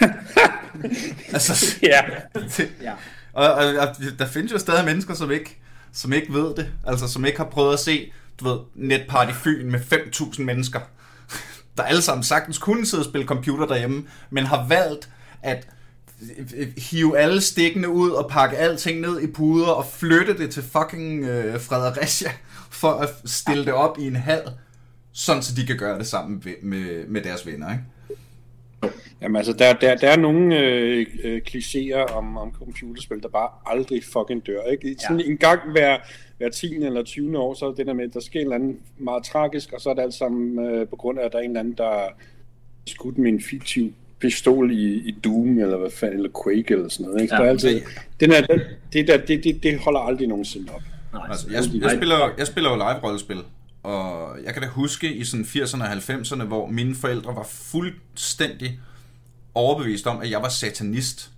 [1.32, 2.00] altså, Ja,
[2.34, 2.92] det, Ja.
[3.32, 5.58] og, og, og der findes jo stadig mennesker, som ikke,
[5.92, 6.68] som ikke ved det.
[6.86, 10.80] Altså, som ikke har prøvet at se, du ved, Netparty Fyn med 5.000 mennesker,
[11.80, 15.08] der alle sammen sagtens kunne sidde og spille computer derhjemme, men har valgt
[15.42, 15.68] at
[16.38, 20.50] øh, øh, hive alle stikkene ud og pakke alting ned i puder og flytte det
[20.50, 22.30] til fucking øh, Fredericia
[22.70, 24.42] for at stille det op i en hal,
[25.12, 27.84] sådan så de kan gøre det sammen med, med, med deres venner, ikke?
[29.22, 33.48] Jamen altså, der, der, der er nogle øh, øh, klichéer om, om computerspil, der bare
[33.66, 34.62] aldrig fucking dør.
[34.62, 34.96] Ikke?
[35.00, 35.26] Sådan ja.
[35.30, 35.98] en gang hver,
[36.38, 36.84] hver 10.
[36.84, 37.38] eller 20.
[37.38, 39.80] år, så er det der med, at der sker en eller anden meget tragisk, og
[39.80, 41.74] så er det alt sammen øh, på grund af, at der er en eller anden,
[41.74, 42.08] der er
[42.86, 47.06] skudt med en fiktiv pistol i, i Doom, eller hvad fanden, eller Quake, eller sådan
[47.06, 47.22] noget.
[47.22, 47.34] Ikke?
[47.34, 47.80] Ja, der er altid,
[48.20, 48.40] den er,
[48.92, 50.82] det, der, det, det, det holder aldrig nogensinde op.
[51.12, 53.38] Nej, Altså, jeg, jeg, spiller, jeg spiller jo live-rollespil,
[53.82, 58.80] og jeg kan da huske i sådan 80'erne og 90'erne, hvor mine forældre var fuldstændig
[59.54, 61.30] overbevist om, at jeg var satanist,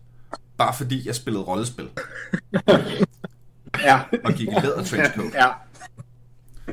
[0.56, 1.88] bare fordi jeg spillede rollespil
[3.84, 4.00] Ja.
[4.24, 5.48] og gik i læder trenchcoat Ja.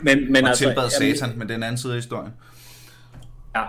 [0.01, 2.32] Men, men og altså, tilbad jamen, satan, men det er en anden side af historien.
[3.55, 3.63] Ja,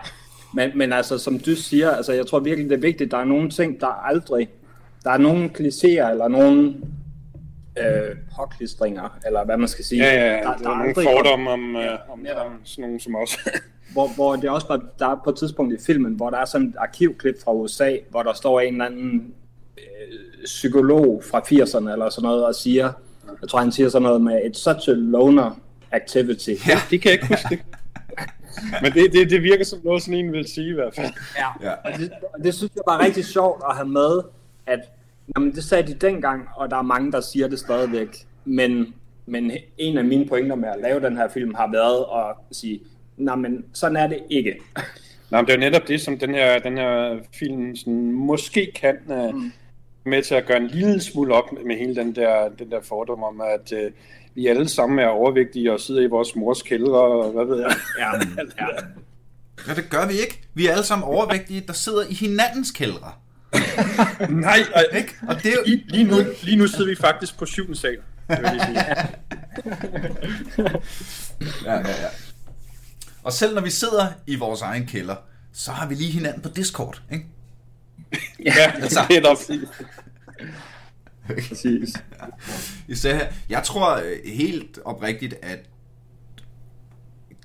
[0.55, 3.25] men, men altså, som du siger, altså, jeg tror virkelig, det er vigtigt, der er
[3.25, 4.49] nogle ting, der aldrig,
[5.05, 6.75] der er nogle klichéer, eller nogle
[7.79, 10.05] øh, påklistringer, eller hvad man skal sige.
[10.05, 12.47] Ja, ja, der, der, der er nogle aldrig- fordomme om, øh, om, netop.
[12.47, 13.39] om sådan nogen som os.
[13.93, 16.45] Hvor, hvor det også var, der er på et tidspunkt i filmen, hvor der er
[16.45, 19.35] sådan et arkivklip fra USA, hvor der står en eller anden
[19.79, 22.93] øh, psykolog fra 80'erne eller sådan noget, og siger,
[23.41, 25.61] jeg tror han siger sådan noget med, it's such a loner
[25.93, 26.51] activity.
[26.69, 26.79] Ja.
[26.91, 27.59] Det kan jeg ikke huske det.
[28.83, 31.13] Men det, det, det virker som noget, sådan en vil sige i hvert fald.
[31.39, 31.73] Ja, Ja.
[31.85, 34.21] og det, og det synes jeg var rigtig sjovt at have med,
[34.67, 34.81] at
[35.37, 38.09] jamen, det sagde de dengang, og der er mange, der siger det stadigvæk.
[38.45, 38.95] Men,
[39.27, 42.81] men en af mine pointer med at lave den her film har været at sige,
[43.17, 44.55] nej, men sådan er det ikke.
[45.31, 48.73] Nå, men det er jo netop det, som den her, den her film sådan, måske
[48.75, 49.53] kan uh, mm.
[50.05, 53.23] med til at gøre en lille smule op med hele den der, den der fordom
[53.23, 53.93] om, at uh,
[54.35, 57.71] vi alle sammen er overvægtige og sidder i vores mors kældre, og hvad ved jeg.
[57.99, 58.07] Ja,
[58.61, 58.67] ja.
[59.69, 60.41] Ja, det gør vi ikke.
[60.55, 63.13] Vi er alle sammen overvægtige, der sidder i hinandens kældre.
[64.29, 65.15] Nej, og, Ikke?
[65.29, 65.63] Og det er jo...
[65.67, 67.99] lige, lige, nu, lige nu sidder vi faktisk på syvende sal.
[68.29, 68.85] Det vil jeg sige.
[71.65, 72.09] Ja, ja, ja.
[73.23, 75.17] Og selv når vi sidder i vores egen kælder,
[75.53, 77.27] så har vi lige hinanden på Discord, ikke?
[78.45, 79.01] Ja, Altså.
[79.09, 79.35] det er da
[81.49, 81.93] præcis.
[82.89, 83.27] Især her.
[83.49, 85.59] Jeg tror øh, helt oprigtigt, at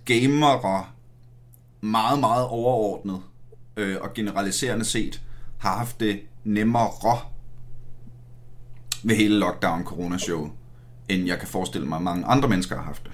[0.06, 0.86] gamere
[1.82, 3.22] meget, meget overordnet
[3.78, 5.22] øh, og generaliserende set
[5.66, 7.20] har haft det nemmere
[9.04, 10.52] ved hele lockdown corona-showet,
[11.10, 13.12] end jeg kan forestille mig, at mange andre mennesker har haft det.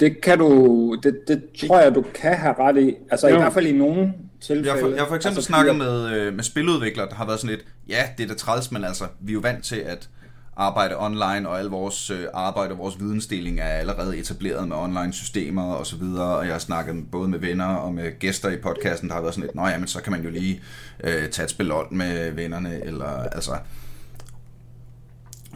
[0.00, 2.94] Det kan du, det, det tror jeg, du kan have ret i.
[3.10, 3.34] Altså Jo.
[3.34, 4.68] i hvert fald i nogle tilfælde.
[4.68, 7.26] Jeg har for, jeg har for eksempel altså, snakket med, øh, med spiludviklere, der har
[7.26, 9.76] været sådan lidt, ja, det er da træls, men altså, vi er jo vant til
[9.76, 10.08] at
[10.56, 15.12] arbejde online, og al vores øh, arbejde og vores vidensdeling er allerede etableret med online
[15.12, 18.56] systemer og så videre, og jeg har snakket både med venner og med gæster i
[18.56, 20.62] podcasten, der har været sådan lidt, nå ja, men så kan man jo lige
[21.04, 23.58] øh, tage et spil med vennerne, eller altså...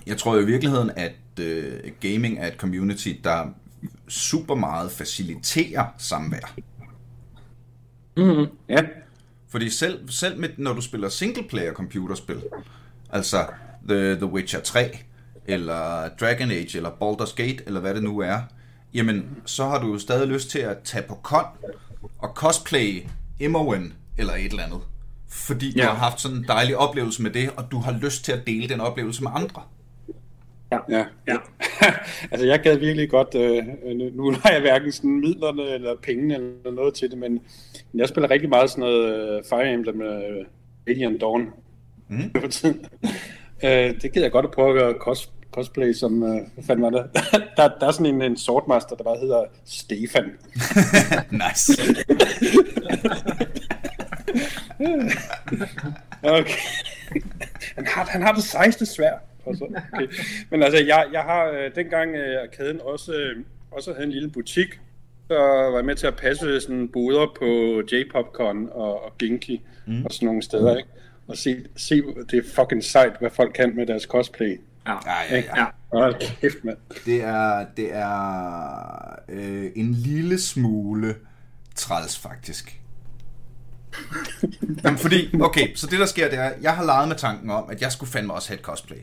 [0.07, 3.47] Jeg tror jo i virkeligheden, at øh, gaming er et community, der
[4.09, 6.55] super meget faciliterer samvær.
[8.17, 8.83] Mhm, ja.
[9.49, 12.43] Fordi selv, selv med, når du spiller singleplayer computerspil,
[13.11, 13.47] altså
[13.88, 14.99] The, The Witcher 3,
[15.47, 18.38] eller Dragon Age, eller Baldur's Gate, eller hvad det nu er,
[18.95, 21.45] jamen, så har du jo stadig lyst til at tage på con
[22.19, 23.03] og cosplay
[23.40, 24.81] Imoen, eller et eller andet.
[25.29, 25.87] Fordi du Ja.
[25.87, 28.69] har haft sådan en dejlig oplevelse med det, og du har lyst til at dele
[28.69, 29.62] den oplevelse med andre.
[30.73, 30.79] Ja.
[30.90, 31.05] Ja.
[32.33, 33.64] altså, jeg gad virkelig godt, øh,
[34.16, 37.40] nu- har jeg hverken sådan midlerne eller pengene eller noget til det, men
[37.95, 40.45] jeg spiller rigtig meget sådan noget øh, Fire Emblem med øh,
[40.88, 41.47] Radiant Dawn
[42.09, 42.33] Mhm.
[42.51, 42.85] tiden.
[43.64, 46.83] Øh, det gider jeg godt at prøve at gøre cos, cosplay som, øh, hvad fanden
[46.83, 47.11] var det?
[47.57, 50.25] der, der er sådan en, en swordmaster, der bare hedder Stefan.
[51.42, 51.73] nice.
[56.23, 56.55] Okay.
[57.77, 59.12] han, har, han har det sejeste svær.
[59.46, 60.07] Og så, okay.
[60.51, 63.37] Men altså, jeg, jeg har øh, dengang øh, arkaden også, øh,
[63.70, 64.81] også havde en lille butik,
[65.29, 70.05] så var jeg med til at passe sådan boder på J-Popcon og, og Ginky mm.
[70.05, 70.88] og sådan nogle steder, ikke?
[71.31, 74.61] Og se, se, det er fucking sejt, hvad folk kan med deres cosplay.
[74.87, 74.97] Ja.
[75.07, 76.12] Ja, ja, ja.
[76.40, 76.77] kæft, mand.
[77.07, 81.16] Det er, det er øh, en lille smule
[81.75, 82.81] træls, faktisk.
[84.85, 87.71] Jamen, fordi, okay, så det der sker, det er, jeg har leget med tanken om,
[87.71, 88.97] at jeg skulle fandme også have et cosplay.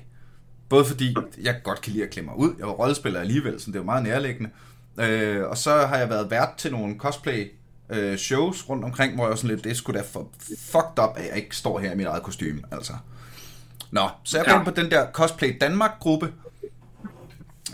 [0.70, 2.56] Både fordi, jeg godt kan lide at klemme mig ud.
[2.60, 4.50] Jeg var rollespiller alligevel, så det var meget nærliggende.
[5.00, 7.52] Øh, og så har jeg været vært til nogle cosplay
[7.90, 10.28] øh, shows rundt omkring, hvor jeg var sådan lidt, det skulle da for
[10.60, 12.94] fucked up, at jeg ikke står her i mit eget kostume, altså.
[13.92, 14.64] Nå, så jeg ja.
[14.64, 16.34] på den der Cosplay Danmark-gruppe,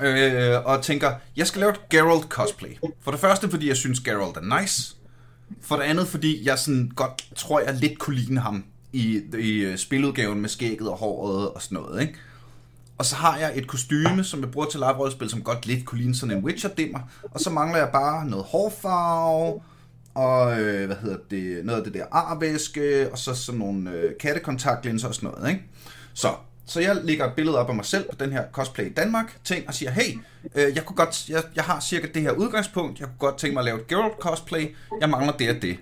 [0.02, 2.70] øh, og tænker, jeg skal lave et Geralt cosplay.
[3.02, 4.96] For det første, fordi jeg synes, Geralt er nice.
[5.62, 9.78] For det andet, fordi jeg sådan godt tror, jeg lidt kunne ligne ham i, i
[9.78, 12.14] spiludgaven med skægget og håret og sådan noget, ikke?
[12.98, 15.98] Og så har jeg et kostyme, som jeg bruger til live som godt lidt kunne
[15.98, 17.00] ligne sådan en Witcher-dimmer.
[17.32, 19.62] Og så mangler jeg bare noget hårfarve,
[20.16, 24.18] og øh, hvad hedder det, noget af det der arvæske, og så sådan nogle øh,
[24.20, 25.64] kattekontaktlinser og sådan noget, ikke?
[26.14, 26.28] Så,
[26.66, 29.68] så jeg lægger et billede op af mig selv på den her Cosplay Danmark ting
[29.68, 30.20] og siger, hey,
[30.56, 33.54] øh, jeg, kunne godt, jeg, jeg har cirka det her udgangspunkt, jeg kunne godt tænke
[33.54, 35.78] mig at lave et Geralt cosplay, jeg mangler det og det.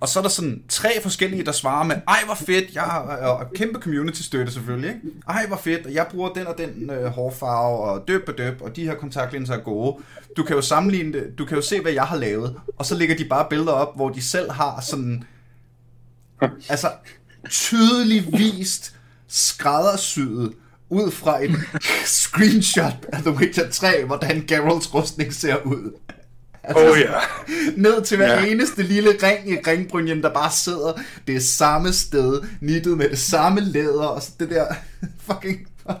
[0.00, 3.48] Og så er der sådan tre forskellige, der svarer med, ej hvor fedt, jeg har
[3.54, 5.00] kæmpe community støtte selvfølgelig, ikke?
[5.28, 8.62] Ej hvor fedt, og jeg bruger den og den øh, hårfarve, og døb og døb,
[8.62, 9.96] og de her kontaktlinser er gode.
[10.36, 12.94] Du kan jo sammenligne det, du kan jo se, hvad jeg har lavet, og så
[12.94, 15.24] lægger de bare billeder op, hvor de selv har sådan,
[16.68, 16.90] altså
[17.50, 18.94] tydeligvis
[19.28, 20.52] skræddersyet
[20.88, 21.50] ud fra et
[22.22, 25.92] screenshot af The Witcher 3, hvordan Geralts rustning ser ud.
[26.66, 27.12] Altså, oh ja.
[27.76, 28.46] Ned til hver ja.
[28.46, 30.92] eneste lille ring i ringbrynjen, der bare sidder
[31.26, 34.66] det samme sted, nittet med det samme læder, og så det der
[35.32, 35.68] fucking...
[35.84, 35.96] Hvad?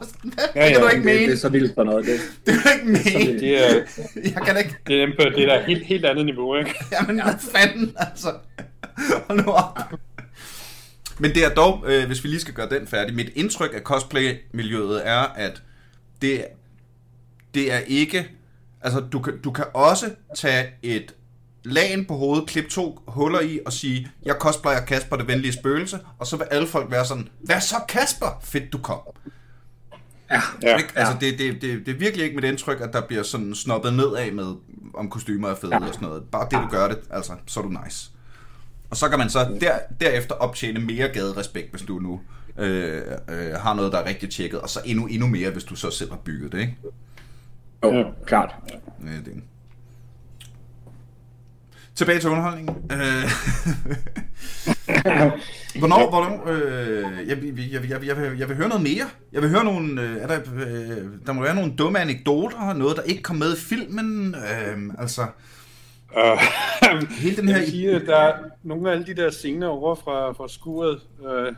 [0.54, 1.26] Ja, ja, det kan du ikke det, mene.
[1.26, 2.06] Det er så vildt for noget.
[2.06, 3.40] Det, det kan du ikke mene.
[3.40, 3.82] Det er,
[4.24, 4.76] jeg kan ikke...
[4.86, 6.74] Det er, på det der helt, helt andet niveau, ikke?
[6.92, 8.32] Jamen, hvad fanden, altså.
[9.28, 9.78] Hold nu op.
[11.18, 13.80] Men det er dog, øh, hvis vi lige skal gøre den færdig, mit indtryk af
[13.80, 15.62] cosplay-miljøet er, at
[16.22, 16.44] det,
[17.54, 18.28] det er ikke
[18.80, 21.14] Altså, du kan, du kan også tage et
[21.64, 25.98] lagen på hovedet, klippe to huller i og sige, jeg cosplayer Kasper, det venlige spøgelse,
[26.18, 28.40] og så vil alle folk være sådan, hvad så Kasper?
[28.42, 29.00] Fedt, du kom.
[30.30, 30.92] Ja, ja, ikke?
[30.94, 33.92] Altså, det, det, det, det er virkelig ikke mit indtryk, at der bliver sådan snobbet
[33.94, 34.54] nedad med,
[34.94, 35.86] om kostymer er fede ja.
[35.86, 36.24] og sådan noget.
[36.24, 38.10] Bare det, du gør det, altså, så er du nice.
[38.90, 42.20] Og så kan man så der, derefter optjene mere gaderespekt, hvis du nu
[42.58, 45.76] øh, øh, har noget, der er rigtig tjekket, og så endnu, endnu mere, hvis du
[45.76, 46.76] så selv har bygget det, ikke?
[47.84, 48.04] Jo, ja.
[48.26, 48.54] klart.
[48.70, 49.42] Ja, det
[51.94, 52.76] Tilbage til underholdningen.
[52.92, 52.98] Øh,
[55.78, 59.06] hvornår, hvornår, øh, jeg, jeg, jeg, jeg, jeg, vil, jeg vil høre noget mere.
[59.32, 62.96] Jeg vil høre nogle, øh, er der, øh, der må være nogle dumme anekdoter, noget
[62.96, 65.26] der ikke kom med i filmen, øh, altså...
[66.16, 66.42] Uh,
[67.10, 67.56] hele den her...
[67.56, 71.54] Jeg sige, der er nogle af alle de der scener over fra, fra skuret, øh,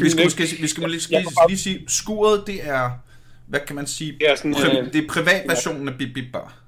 [0.00, 2.90] vi skal måske vi skal lige, lige, lige sige, skuret, det er
[3.46, 6.32] hvad kan man sige, det er, sådan, pri- øh, det er privatversionen af Bip Bip
[6.32, 6.58] Bar.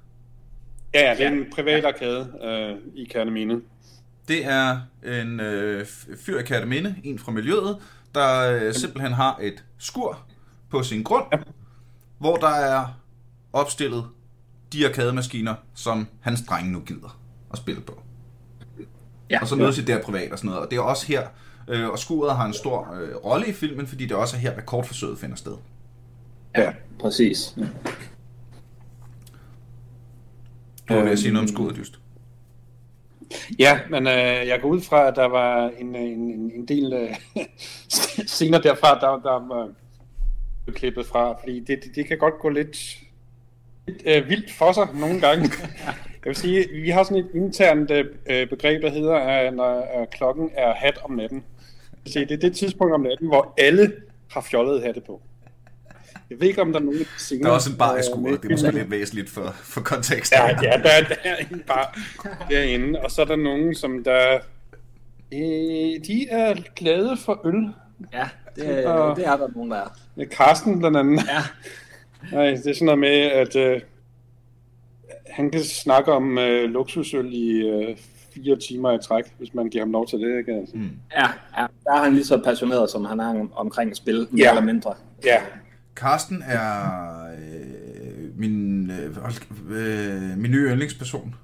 [0.94, 3.60] Ja, det er en privat arkade øh, i Kærneminde.
[4.28, 5.86] Det er en øh,
[6.26, 7.78] fyr i Kærneminde, en fra miljøet,
[8.14, 10.18] der øh, simpelthen har et skur
[10.70, 11.38] på sin grund, ja.
[12.18, 13.00] hvor der er
[13.52, 14.04] opstillet
[14.72, 17.20] de arkademaskiner, som hans drenge nu gider
[17.52, 18.02] at spille på.
[19.30, 19.82] Ja, og så mødes ja.
[19.82, 20.64] der privat og sådan noget.
[20.64, 21.28] Og det er også her,
[21.68, 24.58] øh, og skuret har en stor øh, rolle i filmen, fordi det også er her,
[24.58, 25.56] rekordforsøget finder sted.
[26.56, 27.54] Ja, præcis.
[27.56, 27.66] Ja.
[30.88, 32.00] Du vil jeg sige noget om skuddet, just.
[33.58, 37.14] Ja, men øh, jeg går ud fra, at der var en, en, en del øh,
[38.26, 39.70] scener derfra, der, der var
[40.72, 42.98] klippet fra, fordi det, det, det kan godt gå lidt,
[43.86, 45.50] lidt øh, vildt for sig nogle gange.
[46.24, 47.90] Jeg vil sige, vi har sådan et internt
[48.26, 51.44] øh, begreb, der hedder, at når klokken er hat om natten.
[52.04, 53.92] Det er det tidspunkt om natten, hvor alle
[54.30, 55.22] har fjollet hatte på.
[56.30, 57.42] Jeg ved ikke, om der er nogen scener...
[57.42, 60.32] Der er også en bar i skuret, det er måske lidt væsentligt for, for kontekst.
[60.32, 61.98] Ja, ja der, er, der er en bar
[62.50, 64.38] derinde, og så er der nogen, som der...
[65.32, 67.68] Øh, de er glade for øl.
[68.12, 69.76] Ja, det, og, det er der nogen, der
[70.16, 70.24] er.
[70.30, 71.20] Karsten blandt andet.
[71.28, 71.42] Ja.
[72.32, 73.80] Nej, det er sådan noget med, at øh,
[75.30, 77.96] han kan snakke om øh, luksusøl i øh,
[78.34, 80.38] fire timer i træk, hvis man giver ham lov til det.
[80.38, 80.52] Ikke?
[80.52, 80.76] Altså.
[80.76, 80.90] Mm.
[81.16, 81.26] Ja,
[81.58, 84.50] ja, der er han lige så passioneret, som han er omkring spil, mere ja.
[84.50, 84.94] eller mindre.
[85.24, 85.42] Ja,
[85.98, 86.90] Carsten er
[87.30, 89.16] øh, min, øh,
[89.70, 91.34] øh, min nye yndlingsperson.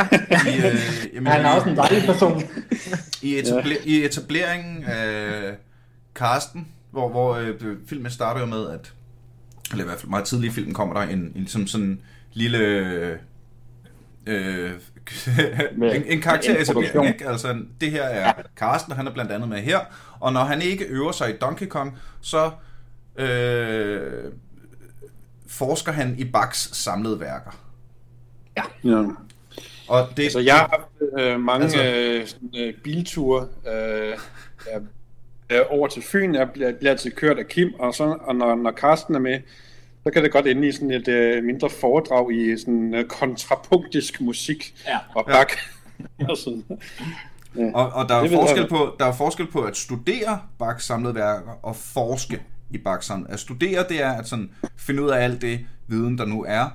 [0.00, 0.04] I,
[0.66, 0.80] øh,
[1.14, 2.42] jamen, Han er også en dejlig person.
[3.22, 5.54] I, etabler, I etableringen af
[6.14, 7.54] Carsten, hvor, hvor øh,
[7.86, 8.92] filmen starter jo med, at
[9.70, 12.00] eller i hvert fald meget tidlig i filmen kommer der en, en ligesom sådan
[12.32, 12.58] lille
[14.26, 14.72] øh,
[15.94, 17.28] en, en karakteretablering, ikke?
[17.28, 19.80] Altså, det her er Carsten, og han er blandt andet med her,
[20.20, 22.50] og når han ikke øver sig i Donkey Kong, så
[23.18, 24.32] øh,
[25.46, 27.50] forsker han i Bachs samlede værker.
[28.56, 28.62] Ja.
[28.84, 29.04] ja.
[29.88, 34.18] Og det, altså, jeg har haft øh, mange altså, øh, sådan, øh, bilture øh,
[35.50, 36.34] øh, over til Fyn.
[36.34, 39.40] Jeg bliver, bliver altid kørt af Kim, og, så, og når, når Karsten er med,
[40.04, 44.20] så kan det godt ende i sådan et øh, mindre foredrag i sådan øh, kontrapunktisk
[44.20, 44.98] musik ja.
[45.14, 45.52] og bak.
[46.20, 46.26] Ja.
[46.30, 46.64] og, sådan.
[47.56, 47.70] Ja.
[47.74, 51.58] Og, og der, er forskel på, der er forskel på at studere Bachs samlede værker
[51.62, 53.26] og forske i Baksan.
[53.28, 56.68] At studere, det er at sådan finde ud af alt det viden, der nu er.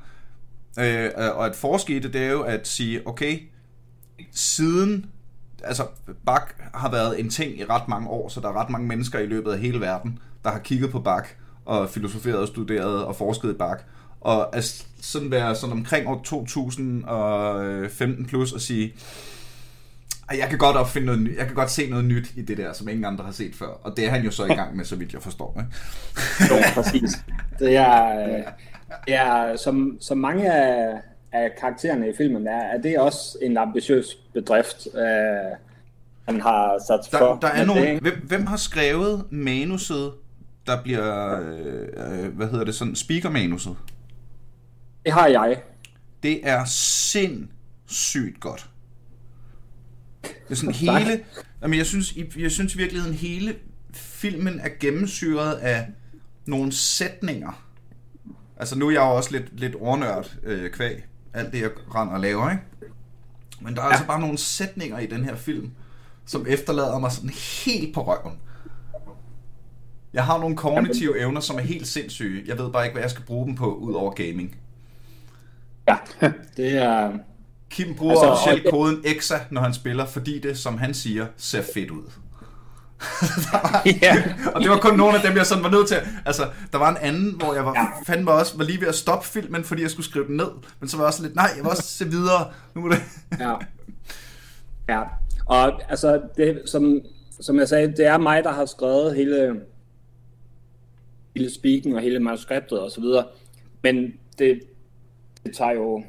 [0.79, 3.39] Øh, øh, og at forske i det, det er jo at sige, okay,
[4.31, 5.05] siden
[5.63, 5.87] altså
[6.25, 9.19] bak har været en ting i ret mange år, så der er ret mange mennesker
[9.19, 11.27] i løbet af hele verden, der har kigget på bak
[11.65, 13.83] og filosoferet og studeret og forsket i bak.
[14.21, 18.93] Og at sådan være sådan omkring år 2015 øh, plus og sige,
[20.39, 21.37] jeg kan godt opfinde noget nyt.
[21.37, 23.67] Jeg kan godt se noget nyt i det der, som ingen andre har set før.
[23.67, 25.59] Og det er han jo så i gang med, så vidt jeg forstår.
[25.59, 26.53] Ikke?
[26.53, 27.11] jo, præcis.
[27.59, 28.43] Det er, øh,
[29.07, 34.05] er som, som mange af, af karaktererne i filmen er, er det også en ambitiøs
[34.33, 35.57] bedrift, øh,
[36.25, 37.25] han har sat for.
[37.25, 40.11] Der, der er nogen, hvem, hvem har skrevet manuset,
[40.67, 43.75] der bliver, øh, hvad hedder det, sådan speaker-manuset?
[45.05, 45.61] Det har jeg.
[46.23, 48.70] Det er sindssygt godt.
[50.23, 51.23] Det er sådan hele...
[51.61, 53.55] Jamen, jeg synes, jeg synes i virkeligheden, hele
[53.93, 55.87] filmen er gennemsyret af
[56.45, 57.63] nogle sætninger.
[58.57, 61.03] Altså, nu er jeg jo også lidt, lidt ordnørd øh, kvæg.
[61.33, 62.63] Alt det, jeg render og laver, ikke?
[63.61, 63.91] Men der er ja.
[63.91, 65.71] altså bare nogle sætninger i den her film,
[66.25, 67.29] som efterlader mig sådan
[67.65, 68.37] helt på røven.
[70.13, 72.43] Jeg har nogle kognitive evner, som er helt sindssyge.
[72.47, 74.55] Jeg ved bare ikke, hvad jeg skal bruge dem på, ud over gaming.
[75.87, 75.97] Ja,
[76.57, 77.11] det er...
[77.71, 78.71] Kim bruger altså, officielt og...
[78.71, 82.03] koden EXA, når han spiller, fordi det, som han siger, ser fedt ud.
[84.01, 84.23] ja.
[84.55, 85.97] og det var kun nogle af dem, jeg sådan var nødt til.
[86.25, 88.13] Altså, der var en anden, hvor jeg var, ja.
[88.13, 90.51] fandme også var lige ved at stoppe filmen, fordi jeg skulle skrive den ned.
[90.79, 92.51] Men så var jeg også lidt, nej, jeg vil også se videre.
[92.75, 93.01] Nu det.
[93.39, 93.55] ja.
[94.89, 95.01] ja.
[95.45, 97.01] Og altså, det, som,
[97.41, 99.61] som jeg sagde, det er mig, der har skrevet hele,
[101.35, 103.25] hele speaking og hele manuskriptet og så videre.
[103.83, 104.61] Men det,
[105.45, 106.03] det tager jo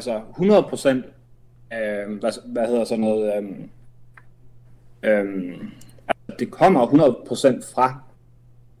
[0.00, 1.04] altså 100 procent,
[1.72, 3.50] øh, hvad, hvad hedder sådan noget, øh,
[5.02, 5.54] øh,
[6.08, 8.02] altså det kommer 100 procent fra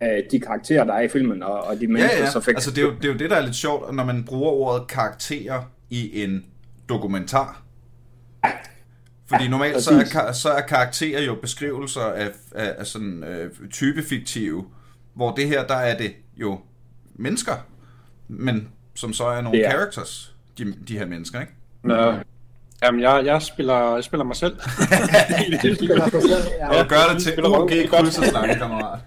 [0.02, 2.30] øh, de karakterer, der er i filmen, og, og de mennesker, ja, ja.
[2.30, 2.54] så fik...
[2.54, 4.50] altså det er, jo, det er jo det, der er lidt sjovt, når man bruger
[4.50, 6.44] ordet karakterer i en
[6.88, 7.62] dokumentar.
[8.44, 8.50] Ja.
[9.26, 13.50] Fordi ja, normalt så er, så er karakterer jo beskrivelser af, af, af sådan øh,
[13.70, 14.64] typefiktive,
[15.14, 16.60] hvor det her, der er det jo
[17.14, 17.54] mennesker,
[18.28, 19.70] men som så er nogle ja.
[19.70, 20.29] characters
[20.64, 21.52] de, de her mennesker, ikke?
[21.82, 22.14] Nå.
[22.82, 24.56] Jamen, jeg, jeg, spiller, jeg spiller mig selv.
[25.62, 26.76] det spiller mig selv, ja.
[26.76, 28.98] Jeg gør det til UG krydserslange, kammerat.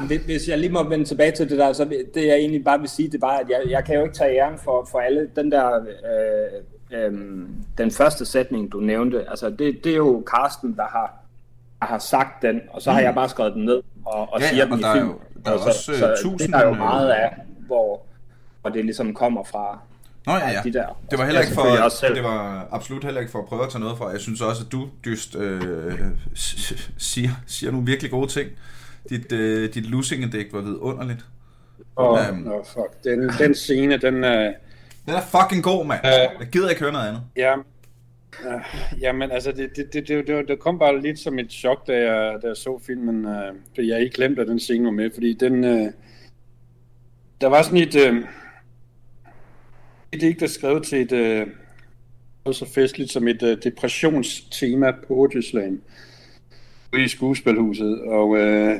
[0.24, 2.88] Hvis jeg lige må vende tilbage til det der, så det jeg egentlig bare vil
[2.88, 5.28] sige, det var, at jeg, jeg kan jo ikke tage æren for, for alle.
[5.36, 5.80] Den der,
[6.90, 7.12] øh, øh,
[7.78, 11.14] den første sætning, du nævnte, altså det, det er jo Carsten, der har,
[11.80, 13.04] der har sagt den, og så har mm.
[13.04, 15.14] jeg bare skrevet den ned og, og ja, siger ja, den i filmen.
[15.44, 16.52] Der er jo også så, så tusind...
[16.52, 18.06] Det er jo meget af, hvor,
[18.66, 19.78] hvor det ligesom kommer fra.
[20.26, 20.60] Nå ja, ja.
[20.64, 20.86] De der.
[21.10, 21.62] Det var heller ikke for,
[22.14, 24.08] det var absolut heller ikke for at prøve at tage noget fra.
[24.08, 25.92] Jeg synes også, at du, Dyst, øh,
[26.98, 28.50] siger, siger nogle virkelig gode ting.
[29.10, 31.24] Dit, øh, dit losing var vidunderligt.
[31.96, 33.04] Åh, oh, um, oh, fuck.
[33.04, 34.24] Den, den scene, den...
[34.24, 34.52] Øh,
[35.06, 36.00] den er fucking god, mand.
[36.06, 37.22] Øh, jeg gider ikke høre noget andet.
[37.36, 37.54] Ja,
[38.44, 41.86] Uh, jamen, altså, det, det, det, det, det, det kom bare lidt som et chok,
[41.86, 43.32] da jeg, da jeg så filmen, uh,
[43.74, 45.88] fordi jeg ikke glemte, at den scene var med, fordi den, uh,
[47.40, 48.16] der var sådan et, uh,
[50.16, 51.46] et ikke der skrev til et,
[52.46, 55.78] uh, så festligt som et uh, depressionstema på Odyssland
[56.98, 58.76] i skuespilhuset, og uh,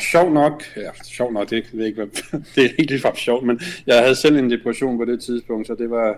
[0.00, 2.02] sjov nok, ja, sjov nok, det, det, ikke,
[2.54, 5.74] det er ikke ligefrem sjovt, men jeg havde selv en depression på det tidspunkt, så
[5.74, 6.16] det var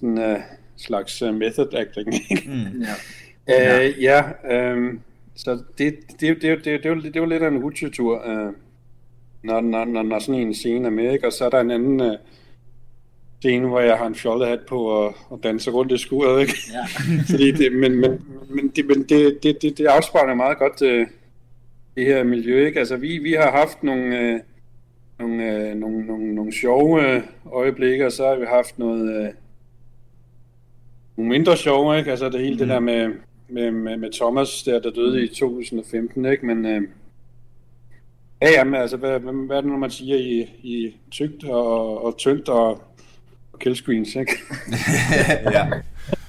[0.00, 0.40] sådan, uh,
[0.76, 2.14] slags uh, method acting.
[2.46, 2.84] mm.
[3.48, 4.22] ja, uh, ja
[4.72, 5.00] um,
[5.34, 8.52] så det, det, det, det, det, det, var, det var lidt af en rutsjetur, uh,
[9.42, 11.26] når, når, når, når sådan en scene er med, ikke?
[11.26, 12.16] og så er der en anden uh,
[13.40, 16.58] scene, hvor jeg har en fjollet hat på og, og danser rundt i skuret, ikke?
[16.72, 16.84] Ja.
[17.30, 21.06] Fordi det, men, men, men, det, men det, det, det, det afspejler meget godt uh,
[21.96, 22.78] det her miljø, ikke?
[22.78, 24.40] Altså vi, vi har haft nogle, uh,
[25.18, 27.22] nogle, uh, nogle, nogle, nogle sjove uh,
[27.52, 29.26] øjeblikke, og så har vi haft noget...
[29.26, 29.34] Uh,
[31.16, 32.10] nogle mindre sjove, ikke?
[32.10, 32.58] Altså det hele mm.
[32.58, 33.12] det der med,
[33.48, 36.46] med, med, med Thomas, der, der døde i 2015, ikke?
[36.46, 36.82] Men øh,
[38.42, 42.04] ja, jamen, altså, hvad, hvad, hvad er det nu, man siger i, i tygt og,
[42.04, 42.82] og tyndt og,
[43.56, 44.32] og killscreens, ikke?
[45.56, 45.70] ja.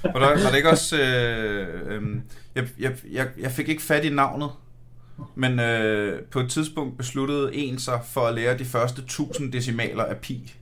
[0.02, 0.96] Var, der, var det ikke også...
[0.96, 2.02] Øh, øh,
[2.54, 4.50] jeg, jeg, jeg, jeg fik ikke fat i navnet,
[5.34, 10.04] men øh, på et tidspunkt besluttede en sig for at lære de første 1000 decimaler
[10.04, 10.54] af pi.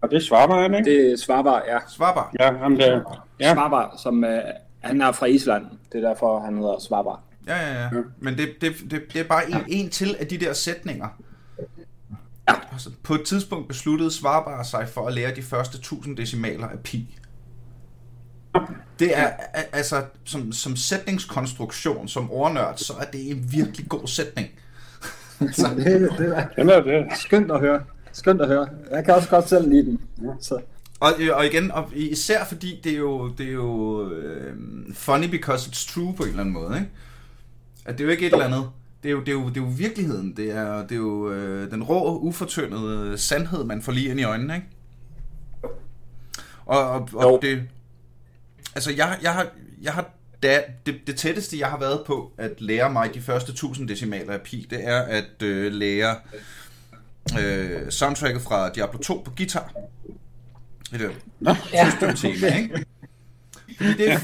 [0.00, 0.90] Og det svarer han, ikke?
[0.90, 1.78] Det er Svabar, ja.
[1.88, 2.34] Svarbar.
[2.40, 2.92] Ja, ham der.
[2.92, 3.00] Ja.
[3.40, 4.40] Ja, Svabar, som øh,
[4.80, 5.66] han er fra Island.
[5.92, 7.20] Det er derfor, han hedder Svabar.
[7.46, 7.88] Ja, ja, ja.
[8.18, 11.08] Men det, det, det, det er bare en, en til af de der sætninger.
[12.48, 12.54] Ja.
[12.72, 16.78] Altså, på et tidspunkt besluttede Svarbar sig for at lære de første 1000 decimaler af
[16.78, 17.18] pi.
[18.98, 19.30] Det er
[19.72, 24.48] altså som, som sætningskonstruktion, som ordnørd, så er det en virkelig god sætning.
[25.52, 25.84] Så det,
[26.18, 27.06] det er den er det.
[27.18, 27.80] skønt at høre.
[28.12, 28.68] Skønt at høre.
[28.90, 30.00] Jeg kan også godt selv lide den.
[30.40, 30.60] Så.
[31.00, 34.56] Og, øh, og igen, og især fordi det er jo, det er jo øh,
[34.94, 36.90] funny because it's true på en eller anden måde, ikke?
[37.84, 38.70] At det er jo ikke et eller andet.
[39.04, 40.36] Det er jo, det er jo, det er jo virkeligheden.
[40.36, 44.24] Det er, det er jo øh, den rå, ufortyndede sandhed, man får lige ind i
[44.24, 44.66] øjnene, ikke?
[46.66, 47.18] Og, og, Jo.
[47.18, 47.62] og det...
[48.74, 49.46] Altså, jeg, jeg har...
[49.82, 50.10] Jeg har
[50.42, 54.32] da, det, det tætteste, jeg har været på at lære mig de første 1000 decimaler
[54.32, 56.16] af pi, det er at øh, lære
[57.40, 59.72] øh, soundtracket fra Diablo 2 på guitar.
[60.90, 62.84] Det er Nå, systemtema, ikke?
[63.76, 64.18] Fordi det er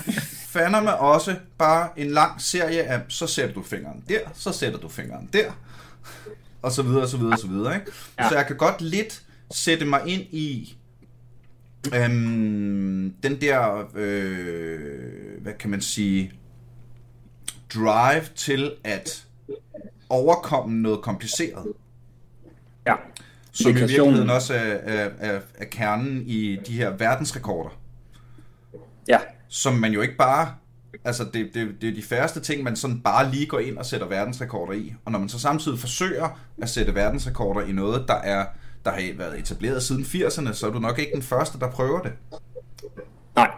[0.51, 4.89] fandme også bare en lang serie af, så sætter du fingeren der, så sætter du
[4.89, 5.53] fingeren der,
[6.63, 7.93] og så videre, og så videre, og så videre, ikke?
[8.19, 8.29] Ja.
[8.29, 9.23] Så jeg kan godt lidt
[9.53, 10.77] sætte mig ind i
[11.95, 16.33] øhm, den der, øh, hvad kan man sige,
[17.75, 19.27] drive til at
[20.09, 21.67] overkomme noget kompliceret.
[22.87, 22.95] Ja.
[23.53, 27.81] Som i virkeligheden også er, er, er, er kernen i de her verdensrekorder.
[29.09, 29.19] Ja.
[29.51, 30.55] Som man jo ikke bare...
[31.05, 33.87] Altså, det, det, det er de færreste ting, man sådan bare lige går ind og
[33.87, 34.95] sætter verdensrekorder i.
[35.05, 38.47] Og når man så samtidig forsøger at sætte verdensrekorder i noget, der er
[38.85, 42.03] der har været etableret siden 80'erne, så er du nok ikke den første, der prøver
[42.03, 42.13] det.
[43.37, 43.51] Nej.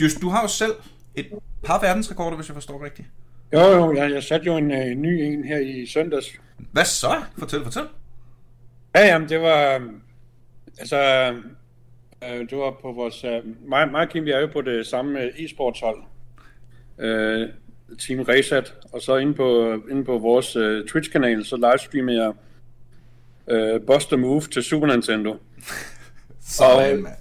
[0.00, 0.72] Du, du har jo selv
[1.14, 1.26] et
[1.64, 3.08] par verdensrekorder, hvis jeg forstår rigtigt.
[3.52, 6.26] Jo, jo, jeg, jeg satte jo en, øh, ny en her i søndags.
[6.72, 7.22] Hvad så?
[7.38, 7.82] Fortæl, fortæl.
[8.94, 9.88] Ja, jamen, det var...
[10.78, 11.32] Altså,
[12.24, 13.24] øh, det var på vores...
[13.24, 16.02] Øh, mig, mig og Kim, vi er jo på det samme øh, e-sportshold.
[16.98, 17.48] Øh,
[17.98, 18.74] Team Resat.
[18.92, 22.32] Og så inde på, inde på vores øh, Twitch-kanal, så livestreamer jeg
[23.48, 25.36] øh, Buster Move til Super Nintendo.
[26.40, 27.14] Sådan, Og- mand.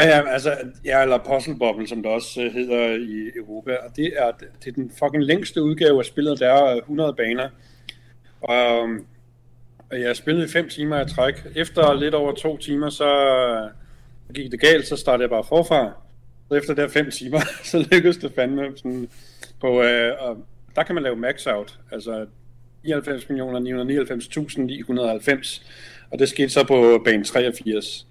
[0.00, 3.76] Ja, ja, altså, ja, eller Puzzle Bobble, som det også øh, hedder i Europa.
[3.76, 4.30] Og det er,
[4.64, 7.48] det er den fucking længste udgave af spillet, der er øh, 100 baner.
[8.40, 9.06] Og, øhm,
[9.92, 11.46] jeg spillede i 5 timer i træk.
[11.54, 13.08] Efter lidt over to timer, så
[14.28, 15.92] øh, gik det galt, så startede jeg bare forfra.
[16.48, 19.08] Så efter der 5 timer, så lykkedes det fandme sådan
[19.60, 20.36] på, øh, og
[20.76, 22.26] der kan man lave max out, altså
[22.86, 25.64] 99.999.990,
[26.10, 28.06] og det skete så på bane 83.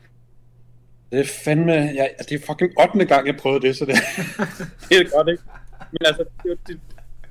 [1.12, 3.06] Det er fandme, ja, det er fucking 8.
[3.06, 3.96] gang, jeg prøvede det, så det,
[4.90, 5.44] det er godt, ikke?
[5.92, 6.80] Men altså, det, det,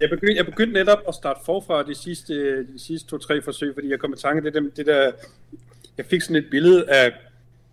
[0.00, 3.90] jeg, begyndte, jeg begyndte netop at starte forfra de sidste, de sidste to-tre forsøg, fordi
[3.90, 5.12] jeg kom i tanke, det, der- det der,
[5.98, 7.12] jeg fik sådan et billede af,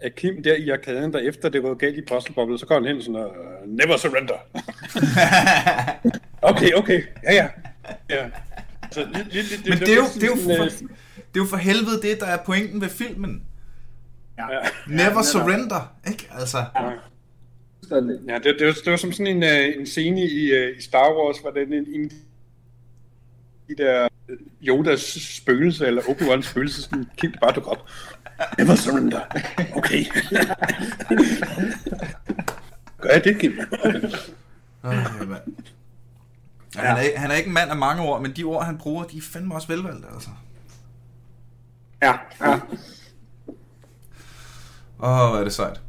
[0.01, 2.01] af Kim der i arkaden, der efter det var galt i
[2.35, 3.35] Bobble, så kom han hen sådan og,
[3.67, 4.33] never surrender.
[6.51, 7.47] okay, okay, ja, ja.
[8.09, 8.29] ja.
[8.91, 10.69] Så, lidt, lidt, lidt, Men det er jo, det er jo, for, øh,
[11.15, 13.43] det er jo for helvede det, der er pointen ved filmen.
[14.37, 14.45] ja.
[14.87, 16.27] Never surrender, ikke?
[16.39, 16.91] Altså, Ja,
[18.37, 21.13] det, det, var, det var som sådan en, uh, en scene i, uh, i Star
[21.13, 22.11] Wars, hvor den en, en
[23.67, 25.01] de der øh, Yodas
[25.37, 27.89] spøgelse, eller Obi-Wan's spøgelse, sådan kigge bare dukke op.
[28.57, 29.21] Never surrender.
[29.75, 30.05] Okay.
[33.01, 33.51] Gør jeg det, Kim?
[34.85, 35.41] øh, mand.
[36.75, 38.65] Ja, han, er, ikke- han er ikke en mand af mange ord, men de ord,
[38.65, 40.29] han bruger, de er fandme også velvalgte, altså.
[42.01, 42.53] Ja, ja.
[44.99, 45.81] Åh, hvor er det sejt.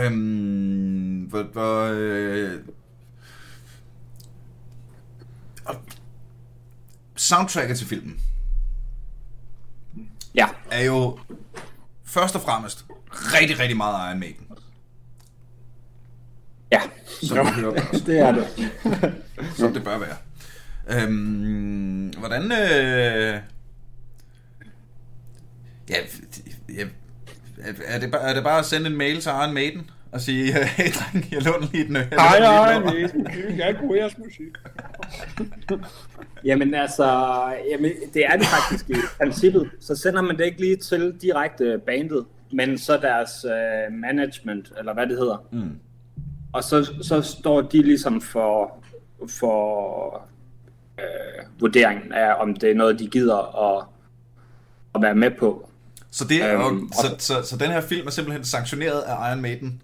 [0.00, 2.60] Øhm, hvor, hvor, øh,
[5.64, 5.82] og-
[7.16, 8.20] soundtracket til filmen
[10.34, 11.18] Ja, er jo
[12.04, 14.46] først og fremmest rigtig, rigtig meget Iron Maiden,
[16.72, 16.80] ja.
[17.22, 18.46] som vi hører også, Det er det.
[19.56, 20.16] som det bør være.
[20.86, 22.42] Øhm, hvordan...
[22.52, 23.40] Øh,
[25.90, 25.96] ja,
[26.68, 26.86] ja,
[27.86, 30.52] er det, bare, er det bare at sende en mail til Iron Maiden og sige,
[30.76, 31.96] hey dreng, jeg låner lige den.
[31.96, 34.52] jeg Hej, låner hej, lige den nummer." jeg kunne jeres musik.
[36.44, 37.04] Jamen altså,
[37.70, 39.70] jamen, det er det faktisk i princippet.
[39.80, 44.94] Så sender man det ikke lige til direkte bandet, men så deres øh, management, eller
[44.94, 45.46] hvad det hedder.
[45.52, 45.78] Mm.
[46.52, 48.84] Og så, så står de ligesom for,
[49.28, 50.28] for
[50.98, 53.84] øh, vurderingen af, om det er noget, de gider at,
[54.94, 55.70] at være med på.
[56.14, 59.30] Så, det er, Øhm, jo, så, så, så den her film er simpelthen sanktioneret af
[59.30, 59.82] Iron Maiden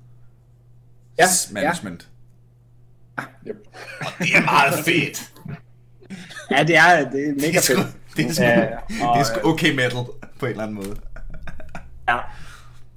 [1.18, 2.08] Ja, management.
[3.46, 3.56] Yep.
[4.18, 5.32] Det er meget fedt.
[6.50, 7.96] Ja, det er, det er mega Det er sgu, fedt.
[8.16, 9.90] det er sgu, Ja, det og, er sgu okay metal
[10.38, 10.96] på en eller anden måde.
[12.08, 12.18] Ja.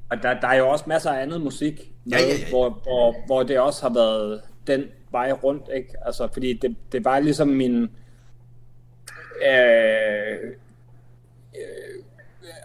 [0.10, 1.74] Og der, der er jo også masser af andet musik,
[2.06, 2.50] med, Ja, ja, ja.
[2.50, 5.90] Hvor, hvor, hvor det også har været den vej rundt, ikke?
[6.06, 7.82] Altså, fordi det, det var ligesom min...
[9.46, 10.38] Øh,
[11.56, 12.04] øh,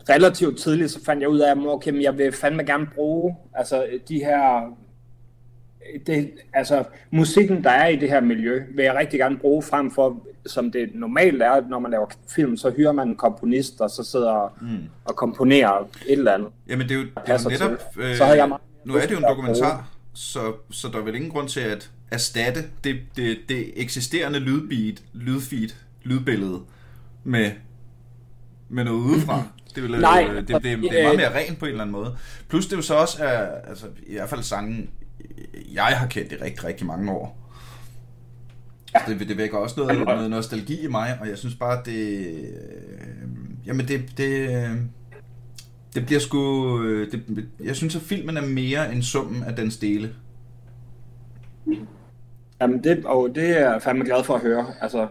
[0.09, 3.87] relativt tidligt, så fandt jeg ud af, at okay, jeg vil fandme gerne bruge altså,
[4.09, 4.73] de her
[6.07, 9.91] det, altså musikken, der er i det her miljø, vil jeg rigtig gerne bruge frem
[9.91, 13.91] for, som det normalt er, når man laver film, så hyrer man en komponist, og
[13.91, 14.89] så sidder mm.
[15.05, 16.49] og komponerer et eller andet.
[16.69, 17.71] Jamen det er jo, det er jo netop...
[17.95, 18.17] til.
[18.17, 21.15] Så har jeg meget nu er det jo en dokumentar, så, så der er vel
[21.15, 25.69] ingen grund til at erstatte det, det, det eksisterende lydbeat, lydfeed,
[26.03, 26.61] lydbillede
[27.25, 27.51] med,
[28.69, 29.43] med noget udefra.
[29.75, 31.83] Det, vil, Nej, øh, det, det, det, det er meget mere rent på en eller
[31.83, 32.17] anden måde.
[32.49, 34.91] Plus det er jo så også, er, altså, i hvert fald sangen,
[35.73, 37.51] jeg har kendt i rigtig, rigtig mange år.
[38.95, 39.13] Ja.
[39.13, 42.27] Det, det vækker også noget, noget nostalgi i mig, og jeg synes bare, det...
[42.27, 44.19] Øh, jamen, det...
[44.19, 44.77] det øh,
[45.95, 46.83] det bliver sgu...
[46.83, 50.15] øh, Det, jeg synes, at filmen er mere end summen af dens dele.
[52.61, 54.67] Jamen det, og det er jeg fandme glad for at høre.
[54.81, 55.09] Altså,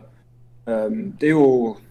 [0.70, 1.87] øhm, det er jo, det er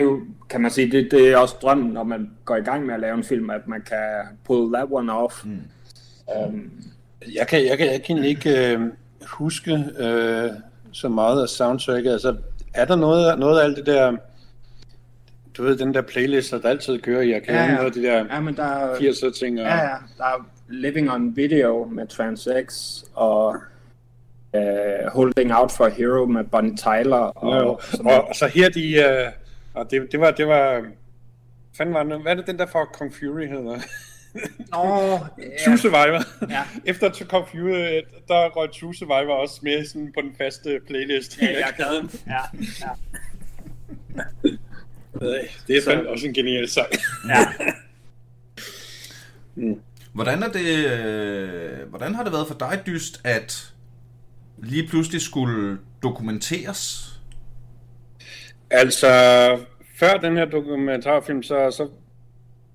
[0.00, 0.20] jo,
[0.50, 3.00] kan man sige, det, det er også drømmen, når man går i gang med at
[3.00, 4.08] lave en film, at man kan
[4.44, 5.44] pull that one off.
[5.44, 5.60] Mm.
[6.36, 6.70] Øhm,
[7.34, 8.80] Jeg kan, jeg kan, jeg kan ikke øh,
[9.26, 10.50] huske øh,
[10.92, 12.12] så meget af soundtracket.
[12.12, 12.36] Altså,
[12.74, 14.16] er der noget, noget af alt det der,
[15.56, 17.72] du ved, den der playlist, der altid kører i arkaden, Ja, ja.
[17.74, 19.60] noget af de der ja, men der er, 80'er ting?
[19.60, 23.56] Og, ja, ja, der er Living on Video med Transx, og
[24.56, 24.62] øh,
[25.12, 27.16] Holding Out for a Hero med Bonnie Tyler.
[27.16, 29.32] Og, og, og, og så her de, øh,
[29.76, 30.86] og det, det var, det var,
[31.76, 33.80] fanden var det, hvad er det den der for Kong Fury hedder?
[34.72, 35.18] Nå,
[35.64, 36.50] True Survivor.
[36.50, 36.62] Ja.
[36.90, 40.80] Efter to Kong Fury, øh, der røg True Survivor også med sådan på den faste
[40.86, 41.38] playlist.
[41.42, 42.08] ja, jeg gad.
[42.26, 42.40] Ja,
[42.80, 42.90] ja.
[45.68, 46.88] Det er fandme også en genial sang.
[47.28, 47.46] ja.
[50.12, 53.72] Hvordan, er det, øh, hvordan har det været for dig, Dyst, at
[54.58, 57.12] lige pludselig skulle dokumenteres?
[58.76, 59.08] Altså,
[59.98, 61.88] før den her dokumentarfilm, så, så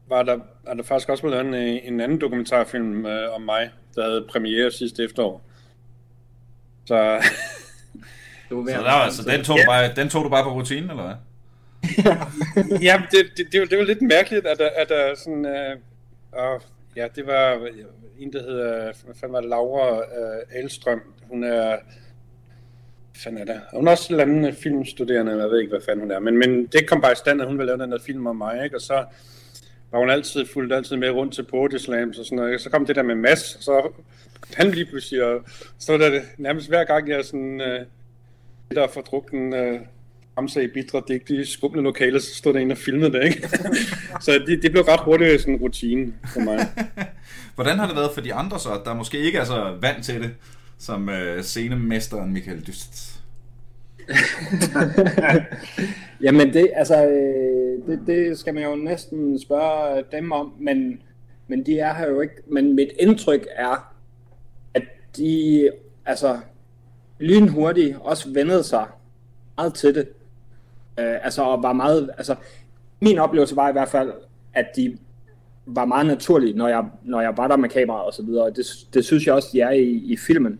[0.07, 1.53] var der, er der faktisk også blevet en,
[1.93, 5.41] en anden dokumentarfilm øh, om mig, der havde premiere sidste efterår.
[6.85, 7.21] Så
[8.51, 11.03] Du Så, der, altså, den, tog du bare, den tog du bare på rutinen, eller
[11.03, 11.15] hvad?
[12.87, 15.45] ja, det, det, det, var, det var lidt mærkeligt, at der, at der sådan...
[15.45, 15.77] Øh,
[16.31, 16.61] og,
[16.95, 17.67] ja, det var
[18.19, 18.91] en, der hedder...
[19.05, 19.49] Hvad fanden var det?
[19.49, 21.01] Laura øh, Alstrøm.
[21.29, 21.77] Hun er...
[23.23, 23.61] Fanden er det?
[23.73, 26.19] Hun er også en eller anden filmstuderende, eller jeg ved ikke, hvad fanden hun er.
[26.19, 28.35] Men, men det kom bare i stand, at hun ville lave den der film om
[28.35, 28.75] mig, ikke?
[28.75, 29.05] Og så
[29.91, 32.61] var hun altid fuldt altid med rundt til Poetry Slams og sådan noget.
[32.61, 33.91] Så kom det der med Mads, og så
[34.53, 35.43] han lige pludselig, og
[35.79, 37.61] så var det nærmest hver gang, jeg sådan...
[37.61, 37.85] Øh,
[38.75, 39.79] der for drukten øh,
[40.37, 43.49] ramse i bitre digt i skumle lokaler, så stod der en og filmede det, ikke?
[44.25, 46.67] så det, det blev ret hurtigt sådan en rutine for mig.
[47.55, 50.21] Hvordan har det været for de andre så, der måske ikke er så vant til
[50.21, 50.31] det,
[50.81, 53.21] som øh, scenemesteren Michael Dyst?
[56.23, 61.01] Jamen det, altså, øh, det, det skal man jo næsten spørge dem om, men,
[61.47, 62.33] men de er her jo ikke.
[62.47, 63.93] Men mit indtryk er,
[64.73, 64.83] at
[65.17, 65.69] de
[66.05, 66.39] altså
[67.19, 68.85] lynhurtigt også vendede sig
[69.57, 70.07] meget til det.
[70.99, 72.35] Øh, altså og var meget, altså
[72.99, 74.11] min oplevelse var i hvert fald,
[74.53, 74.97] at de
[75.65, 78.49] var meget naturlige, når jeg, når jeg var der med kameraet og så videre.
[78.49, 80.59] Det, det synes jeg også, de er i, i filmen.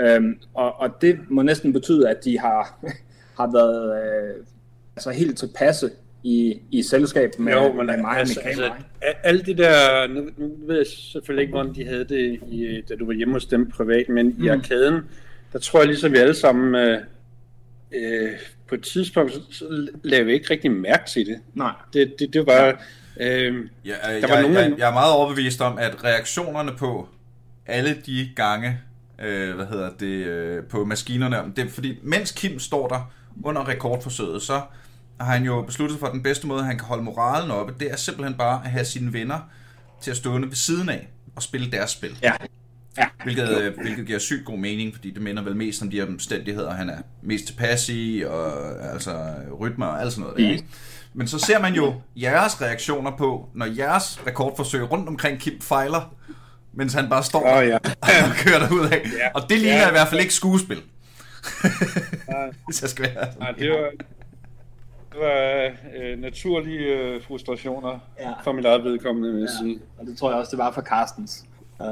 [0.00, 2.78] Øhm, og, og det må næsten betyde, at de har,
[3.40, 4.44] har været øh,
[4.96, 5.90] altså helt tilpasse
[6.22, 8.72] i, i selskab med, jo, men med mig altså, med altså,
[9.02, 12.82] a- alt det der, nu, nu ved jeg selvfølgelig ikke, hvordan de havde det, i,
[12.88, 14.44] da du var hjemme hos dem privat, men mm.
[14.44, 15.00] i arkaden,
[15.52, 17.00] der tror jeg ligesom vi alle sammen, øh,
[17.94, 18.30] øh,
[18.68, 21.38] på et tidspunkt, så, så lavede vi ikke rigtig mærke til det.
[21.54, 21.72] Nej.
[21.92, 22.84] Det, det, det var...
[23.20, 26.04] Øh, Ja, øh, Der var jeg, nogen af jeg, jeg er meget overbevist om, at
[26.04, 27.08] reaktionerne på
[27.66, 28.78] alle de gange,
[29.22, 33.12] øh, hvad hedder det, øh, på maskinerne, det er fordi, mens Kim står der
[33.42, 34.62] under rekordforsøget, så
[35.20, 37.96] har han jo besluttet for, den bedste måde, han kan holde moralen oppe, det er
[37.96, 39.38] simpelthen bare at have sine venner
[40.00, 42.18] til at stående ved siden af og spille deres spil.
[42.22, 42.32] Ja.
[42.98, 43.06] Ja.
[43.24, 46.06] Hvilket, øh, hvilket giver sygt god mening, fordi det minder vel mest om de her
[46.06, 48.52] omstændigheder, han er mest tilpas i, og
[48.92, 50.38] altså rytmer og alt sådan noget.
[50.38, 50.64] Der, ikke?
[51.14, 56.14] Men så ser man jo jeres reaktioner på, når jeres rekordforsøg rundt omkring Kim fejler,
[56.76, 57.76] mens han bare står Åh, ja.
[58.28, 59.02] og kører derud af.
[59.18, 59.30] Ja.
[59.34, 59.88] Og det ligner Ja.
[59.88, 60.76] i hvert fald ikke skuespil.
[62.66, 63.90] Hvis jeg skal være Nej, det var,
[65.12, 68.30] det var øh, naturlige øh, frustrationer Ja.
[68.44, 69.64] for mit eget vedkommende, vil jeg Ja.
[69.64, 69.78] sige.
[69.98, 71.44] Og det tror jeg også, det var for Carstens.
[71.80, 71.86] Uh,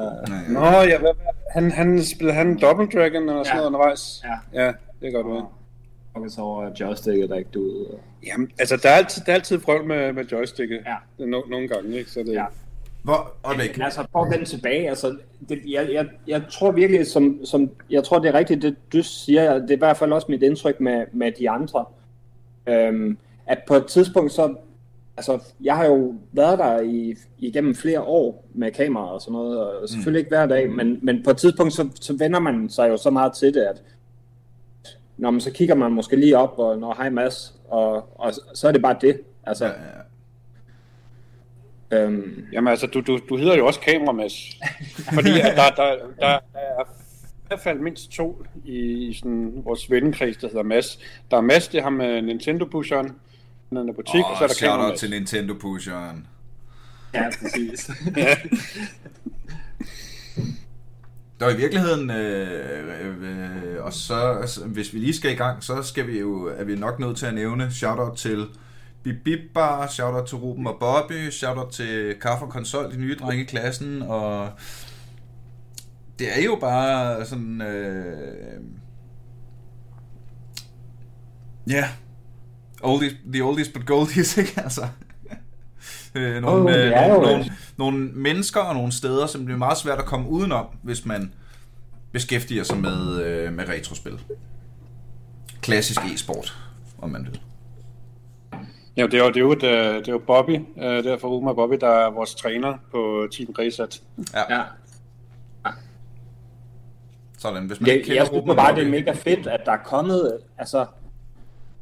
[0.53, 1.11] Nå, ja, hvad,
[1.51, 3.55] han, han spillede han Double Dragon og sådan Ja.
[3.55, 4.23] noget undervejs?
[4.55, 4.63] Ja.
[4.63, 5.47] Ja, det kan godt være.
[6.15, 7.99] og så over joysticket, der ikke du ud.
[8.27, 10.81] Jamen, altså, der er altid, der er altid prøv med, med joysticket.
[10.87, 11.25] Ja.
[11.27, 12.11] No, nogle gange, ikke?
[12.11, 12.45] Så det, Ja.
[13.03, 13.77] Hvor, øjeblik.
[13.77, 15.17] Men altså, for at vende tilbage, altså,
[15.49, 19.03] det, jeg, jeg, jeg tror virkelig, som, som, jeg tror, det er rigtigt, det du
[19.03, 21.85] siger, det er i hvert fald også mit indtryk med, med de andre,
[22.67, 24.55] øhm, at på et tidspunkt, så,
[25.17, 29.61] altså, jeg har jo været der i, igennem flere år med kamera og sådan noget,
[29.61, 32.89] og selvfølgelig ikke hver dag, men, men på et tidspunkt, så, så vender man sig
[32.89, 33.83] jo så meget til det, at
[35.17, 38.69] når man så kigger man måske lige op, og når hej Mads, og, og så
[38.69, 39.21] er det bare det.
[39.45, 40.03] Altså, Ja, ja.
[41.93, 44.59] Øhm, Jamen altså, du, du, du hedder jo også kameramas.
[45.15, 48.79] Fordi at der, der, der, der er i hvert fald mindst to i,
[49.09, 50.99] i sådan vores vennekreds, der hedder Mads.
[51.31, 53.13] Der er Mads, det ham med Nintendo-pusheren,
[53.69, 55.01] han er butik, og så er der shout out kameramas.
[55.01, 56.27] til Nintendo pusheren.
[57.15, 57.91] ja, præcis.
[61.41, 65.65] Der er i virkeligheden, øh, øh, og så, altså, hvis vi lige skal i gang,
[65.65, 68.47] så skal vi jo, er vi nok nødt til at nævne shoutout til
[69.03, 73.17] Bip Bip Bar, shoutout til Ruben og Bobby, shoutout til Kaffe og Konsol, de nye
[73.21, 74.51] drenge i klassen, og
[76.19, 78.61] det er jo bare sådan, øh,
[81.69, 81.89] ja, yeah.
[82.83, 84.89] oldies, the oldies but goldies, ikke altså?
[86.15, 89.79] Øh, nogle, oh, det øh, nogle, nogle mennesker og nogle steder, som det er meget
[89.79, 91.35] svært at komme udenom, hvis man
[92.13, 94.21] beskæftiger sig med, øh, med retrospil.
[95.61, 96.57] Klassisk e-sport,
[96.99, 97.41] om man vil.
[98.97, 101.49] Ja, det er jo, det er jo, et, øh, det er jo Bobby, øh, derfor
[101.49, 104.03] og Bobby, der er vores træner på Team Resat.
[104.35, 104.63] Ja, ja.
[107.39, 107.67] sådan.
[107.67, 109.73] Hvis man Jeg, ikke kender jeg synes bare, det er Bobby- mega fedt, at der
[109.73, 110.87] er kommet, altså,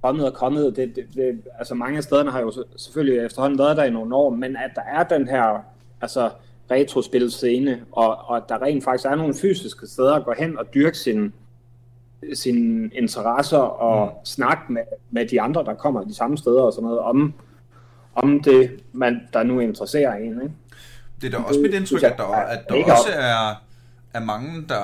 [0.02, 0.76] kommet og kommet.
[0.76, 4.14] Det, det, det, altså mange af stederne har jo selvfølgelig efterhånden været der i nogle
[4.14, 5.64] år, men at der er den her
[6.00, 6.30] altså,
[6.70, 10.74] retrospilscene, og, og at der rent faktisk er nogle fysiske steder at gå hen og
[10.74, 11.32] dyrke sine
[12.34, 14.24] sine interesser og mm.
[14.24, 17.34] snakke med, med de andre, der kommer de samme steder og sådan noget, om,
[18.14, 20.42] om det, man, der nu interesserer en.
[20.42, 20.54] Ikke?
[21.20, 23.62] Det er da også mit indtryk, at der, er at der også er,
[24.14, 24.82] er mange, der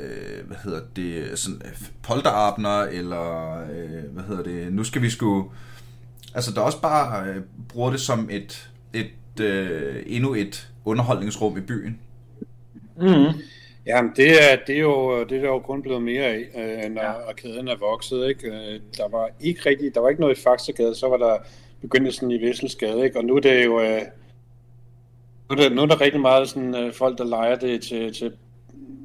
[0.00, 1.72] øh, hvad hedder det, sådan, øh,
[2.02, 5.50] polterabner, eller øh, hvad hedder det, nu skal vi sgu...
[6.34, 11.60] Altså, der også bare øh, bruger det som et, et øh, endnu et underholdningsrum i
[11.60, 11.98] byen.
[12.96, 13.40] Mm-hmm.
[13.88, 16.90] Jamen, det er, det er jo det er der jo kun blevet mere af, øh,
[16.90, 17.28] når ja.
[17.28, 18.28] arkaden er vokset.
[18.28, 18.46] Ikke?
[18.48, 21.36] Øh, Der var ikke rigtig, der var ikke noget i Faxegade, så var der
[21.80, 23.18] begyndt sådan i Vesselsgade, ikke?
[23.18, 24.02] og nu er det jo øh,
[25.50, 28.14] nu er der, nu er der rigtig meget sådan, øh, folk, der leger det til,
[28.14, 28.32] til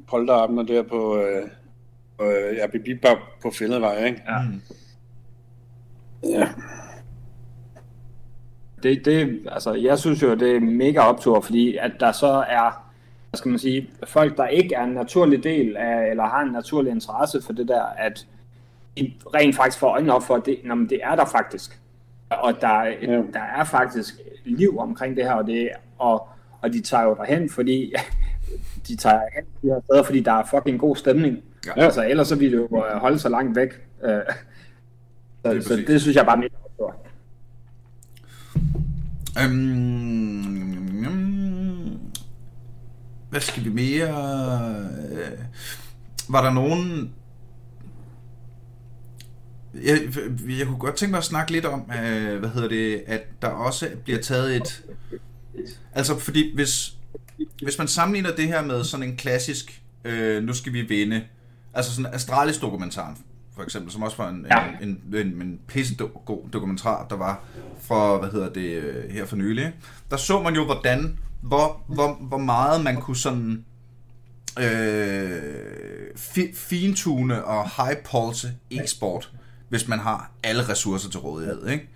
[0.08, 1.48] polterabender der på, øh,
[2.18, 4.22] på øh, ja, Bibibab på Fælledvej, ikke?
[4.28, 4.42] Ja.
[4.42, 4.60] Mm.
[6.30, 6.48] Ja.
[8.82, 12.83] det, det, altså, jeg synes jo, det er mega optur, fordi at der så er,
[13.34, 16.52] hvad skal man sige, folk, der ikke er en naturlig del af, eller har en
[16.52, 18.26] naturlig interesse for det der, at
[18.98, 21.80] de rent faktisk får øjnene op for, at det, nå, men det er der faktisk.
[22.30, 23.12] Og der, er- Ja.
[23.32, 24.14] der er faktisk
[24.44, 25.68] liv omkring det her, og, det,
[25.98, 26.28] og,
[26.60, 27.92] og de tager jo derhen, fordi
[28.88, 31.38] de tager hen de her steder, fordi der er fucking god stemning.
[31.66, 31.72] Ja.
[31.84, 33.68] Altså, ellers så ville det jo øh, holde sig langt væk.
[34.04, 34.10] Øh,
[35.44, 35.86] Så, så præcis.
[35.86, 36.48] det synes jeg bare er mega
[39.42, 40.63] øhm,
[43.34, 44.08] hvad skal vi mere?
[45.12, 45.38] Øh,
[46.28, 47.12] var der nogen...
[49.74, 50.00] Jeg,
[50.58, 53.48] jeg kunne godt tænke mig at snakke lidt om, øh, hvad hedder det, at der
[53.48, 54.82] også bliver taget et...
[55.94, 56.94] Altså, fordi hvis,
[57.62, 61.22] hvis man sammenligner det her med sådan en klassisk, øh, nu skal vi vinde,
[61.74, 63.16] altså sådan Astralis dokumentaren,
[63.56, 64.66] for eksempel, som også var en, Ja.
[64.82, 67.44] en, en, en, en pisse god dokumentar, der var
[67.80, 69.72] for, hvad hedder det, øh, her for nylig.
[70.10, 73.64] Der så man jo, hvordan, hvor, hvor, hvor meget man kunne sådan
[74.58, 75.42] øh,
[76.16, 79.32] fi, fintune og high pulse e-sport,
[79.68, 81.88] hvis man har alle ressourcer til rådighed, ikke?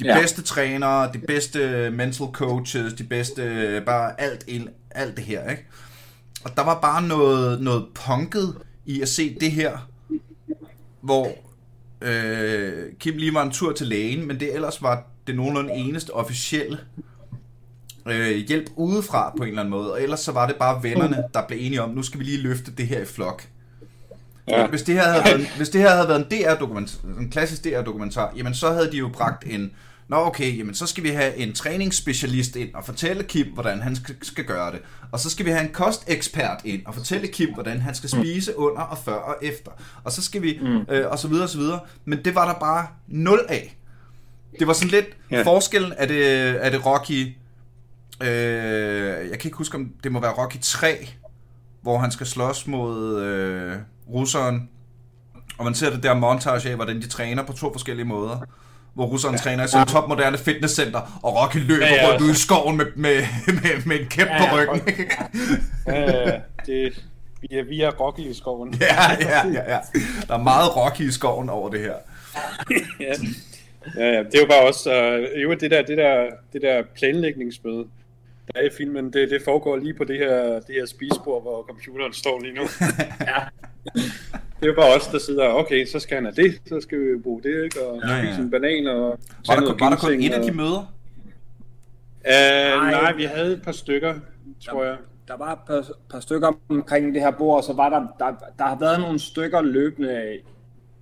[0.00, 0.20] De ja.
[0.20, 5.66] Bedste trænere, de bedste mental coaches, de bedste, bare alt, ind- alt det her, ikke?
[6.44, 8.54] Og der var bare noget, noget punket
[8.86, 9.88] i at se det her,
[11.00, 11.28] hvor
[12.00, 16.10] øh, Kim lige var en tur til lægen, men det ellers var det nogenlunde eneste
[16.10, 16.78] officielle
[18.12, 21.22] øh, hjælp udefra på en eller anden måde, og ellers så var det bare vennerne,
[21.34, 23.42] der blev enige om, nu skal vi lige løfte det her i flok.
[24.48, 24.60] Ja.
[24.60, 24.66] Ja.
[24.66, 27.64] Hvis, det her havde været, en- hvis det her havde været en DR-dokumentar, en klassisk
[27.64, 29.70] DR-dokumentar, jamen så havde de jo bragt en,
[30.08, 33.96] nå okay, jamen så skal vi have en træningsspecialist ind og fortælle Kim, hvordan han
[34.22, 34.80] skal, gøre det.
[35.12, 38.58] Og så skal vi have en kostekspert ind og fortælle Kim, hvordan han skal spise
[38.58, 39.70] under og før og efter.
[40.04, 40.94] Og så skal vi, mm.
[40.94, 41.80] øh, og så videre og så videre.
[42.04, 43.74] Men det var der bare nul af.
[44.58, 45.36] Det var sådan lidt Ja.
[45.36, 45.42] ja.
[45.42, 46.26] forskellen, er det,
[46.66, 47.34] er det Rocky,
[48.22, 51.08] øh, jeg kan ikke huske, om det må være Rocky 3,
[51.82, 53.76] hvor han skal slås mod øh,
[54.08, 54.68] russeren,
[55.58, 58.40] og man ser det der montage af, hvordan de træner på to forskellige måder.
[58.94, 59.40] hvor russeren ja.
[59.40, 62.08] træner i sådan et topmoderne fitnesscenter, og Rocky løber ja, ja.
[62.08, 64.82] rundt ud i skoven med, med, med, med en kæp ja, på ryggen.
[65.86, 67.04] Ja, ja, det,
[67.40, 68.74] vi er, vi er Rocky i skoven.
[68.80, 69.78] Ja, ja, ja, ja.
[70.28, 71.94] Der er meget Rocky i skoven over det her.
[73.00, 73.14] ja.
[73.96, 76.82] Ja, ja, det er jo bare også, uh, jo, det der, det der, det der
[76.96, 77.84] planlægningsmøde,
[78.54, 81.62] der er i filmen, det, det foregår lige på det her, det her spisebord, hvor
[81.62, 82.62] computeren står lige nu.
[83.32, 83.40] ja.
[84.60, 86.98] Det er jo bare os, der sidder, okay, så skal han have det, så skal
[86.98, 87.82] vi bruge det, ikke?
[87.82, 88.24] Og ja, ja.
[88.24, 89.18] spise en banan og...
[89.46, 90.94] Var der, var der kun et af de møder?
[92.24, 94.14] Uh, nej, nej, vi havde et par stykker,
[94.64, 94.96] tror jeg.
[95.28, 98.34] Der var et par, par stykker omkring det her bord, og så var der, der,
[98.58, 100.38] der har været nogle stykker løbende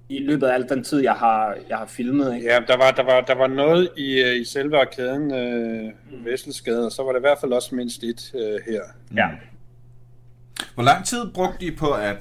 [0.08, 2.34] i løbet af al den tid, jeg har, jeg har filmet.
[2.34, 2.46] Ikke?
[2.46, 6.24] Ja, der var, der, var, der var noget i, øh, i selve arkaden, øh, mm.
[6.24, 8.82] Vesselsgade, og så var der i hvert fald også mindst et øh, her.
[9.16, 9.28] Ja.
[10.74, 12.16] Hvor lang tid brugte I på at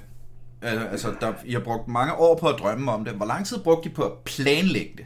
[0.63, 3.13] øh, altså, der, I har brugt mange år på at drømme om det.
[3.13, 5.05] Hvor lang tid brugte I på at planlægge det?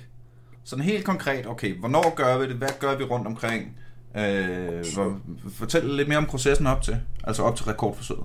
[0.64, 2.56] Sådan helt konkret, okay, hvornår gør vi det?
[2.56, 3.78] Hvad gør vi rundt omkring?
[4.18, 5.22] Øh, hvor,
[5.54, 8.24] fortæl lidt mere om processen op til, altså op til rekordforsøget.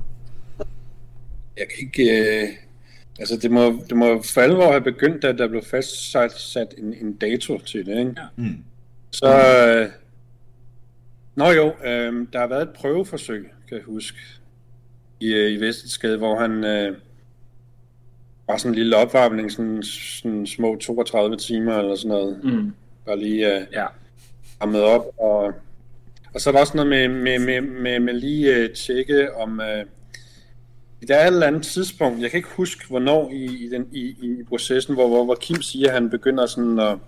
[1.56, 2.42] Jeg kan ikke...
[2.42, 2.63] Øh
[3.18, 6.94] Altså, det må, det må for alvor have begyndt, da der blev fastsat sat en,
[6.94, 8.14] en dato til det, ikke?
[8.16, 8.26] Ja.
[8.36, 8.64] Mm.
[9.10, 9.88] Så, øh,
[11.34, 14.18] nå jo, øh, der har været et prøveforsøg, kan jeg huske,
[15.20, 16.96] i, øh, i Vestensgade, hvor han øh,
[18.46, 22.40] var sådan en lille opvarmning, sådan, sådan små 32 timer eller sådan noget.
[22.44, 22.72] Mm.
[23.06, 23.86] Bare lige øh, ja.
[24.66, 25.52] med op, og,
[26.34, 29.60] og så er der også noget med, med, med, med, med lige øh, tjekke om...
[29.60, 29.84] Øh,
[31.04, 34.00] der er et eller andet tidspunkt, jeg kan ikke huske, hvornår i, i, den, i,
[34.00, 36.98] i processen, hvor, hvor, hvor Kim siger, at han begynder sådan at,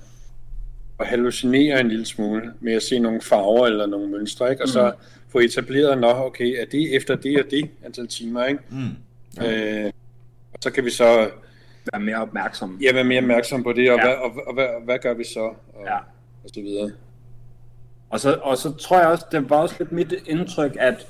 [1.01, 4.63] at hallucinere en lille smule med at se nogle farver eller nogle mønstre, ikke?
[4.63, 5.29] og så mm.
[5.29, 8.61] få etableret, nå, okay, er det efter det og det antal timer, ikke?
[8.71, 9.43] Mm.
[9.43, 9.85] Ja.
[9.85, 9.93] Øh,
[10.53, 11.31] og så kan vi så
[11.93, 12.79] være mere opmærksom.
[12.83, 14.05] Ja, være mere opmærksom på det, og, ja.
[14.05, 15.41] hvad, og, og, og hvad, hvad gør vi så?
[15.75, 15.97] Og, ja.
[16.45, 16.91] og så videre.
[18.11, 21.07] Og så, og så tror jeg også, det var også lidt mit indtryk, at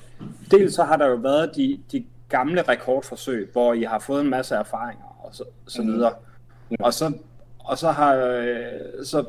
[0.50, 4.30] dels så har der jo været de, de gamle rekordforsøg, hvor I har fået en
[4.30, 5.88] masse erfaringer og så, så mm.
[5.88, 6.12] videre.
[6.70, 6.76] Mm.
[6.80, 7.12] Og så,
[7.58, 9.24] og så har, øh, så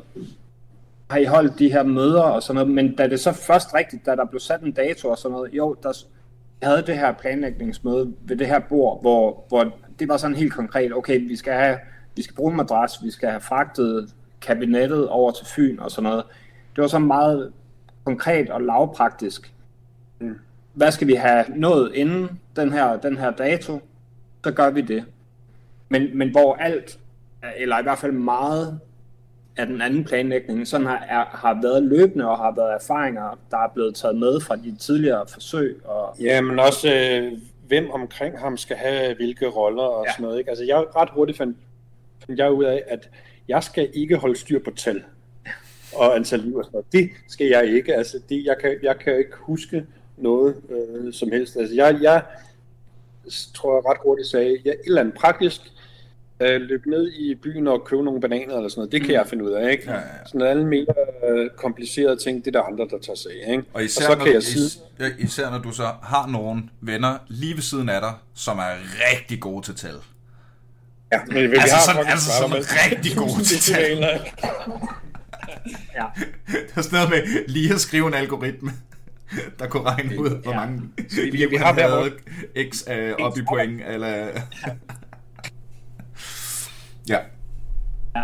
[1.10, 4.06] har I holdt de her møder og sådan noget, men da det så først rigtigt,
[4.06, 6.04] da der blev sat en dato og sådan noget, jo, der
[6.64, 10.94] havde det her planlægningsmøde ved det her bord, hvor, hvor det var sådan helt konkret,
[10.94, 11.78] okay, vi skal have,
[12.16, 16.10] vi skal bruge en madras, vi skal have fragtet kabinettet over til Fyn og sådan
[16.10, 16.24] noget.
[16.76, 17.54] Det var så meget
[18.06, 19.54] konkret og lavpraktisk.
[20.78, 23.80] Hvad skal vi have nået inden den her, den her dato,
[24.44, 25.06] så gør vi det.
[25.90, 27.00] Men, men hvor alt,
[27.58, 28.80] eller i hvert fald meget
[29.58, 33.58] af den anden planlægning, sådan har, er, har været løbende og har været erfaringer, der
[33.58, 35.82] er blevet taget med fra de tidligere forsøg.
[35.86, 36.16] Og...
[36.20, 37.32] Ja, men også øh,
[37.68, 40.12] hvem omkring ham skal have hvilke roller og ja.
[40.12, 40.38] sådan noget.
[40.38, 40.50] Ikke?
[40.50, 41.58] Altså jeg ret hurtigt fandt,
[42.26, 43.10] fandt jeg ud af, at
[43.48, 45.04] jeg skal ikke holde styr på tal
[45.96, 46.92] og antal liv og sådan noget.
[46.92, 47.96] Det skal jeg ikke.
[47.96, 49.86] Altså det, jeg, kan, jeg kan ikke huske,
[50.18, 51.58] noget øh, som helst.
[51.58, 52.24] Altså, jeg, jeg
[53.56, 55.62] tror jeg ret hurtigt sagde, jeg et eller andet praktisk,
[56.40, 59.14] øh, løb ned i byen og købe nogle bananer eller sådan noget, det kan mm.
[59.14, 59.92] jeg finde ud af, ikke?
[59.92, 60.02] Ja, ja.
[60.26, 60.86] Sådan alle mere
[61.30, 63.64] øh, komplicerede ting, det er der andre, der tager sig af, ikke?
[63.74, 64.82] Og især, og så kan jeg sige...
[65.20, 68.74] især når du så har nogle venner lige ved siden af dig, som er
[69.12, 69.96] rigtig gode til tal.
[71.12, 73.98] Ja, men vi altså, har sådan, altså sådan rigtig gode til tal.
[75.96, 76.06] ja.
[76.52, 78.72] Det er sådan noget med lige at skrive en algoritme.
[79.60, 80.82] der kunne regne ud, hvor mange
[81.18, 81.24] ja.
[81.32, 82.14] vi, vi har været
[82.72, 84.16] x uh, op i point, eller...
[87.10, 87.20] ja.
[88.16, 88.24] Ja,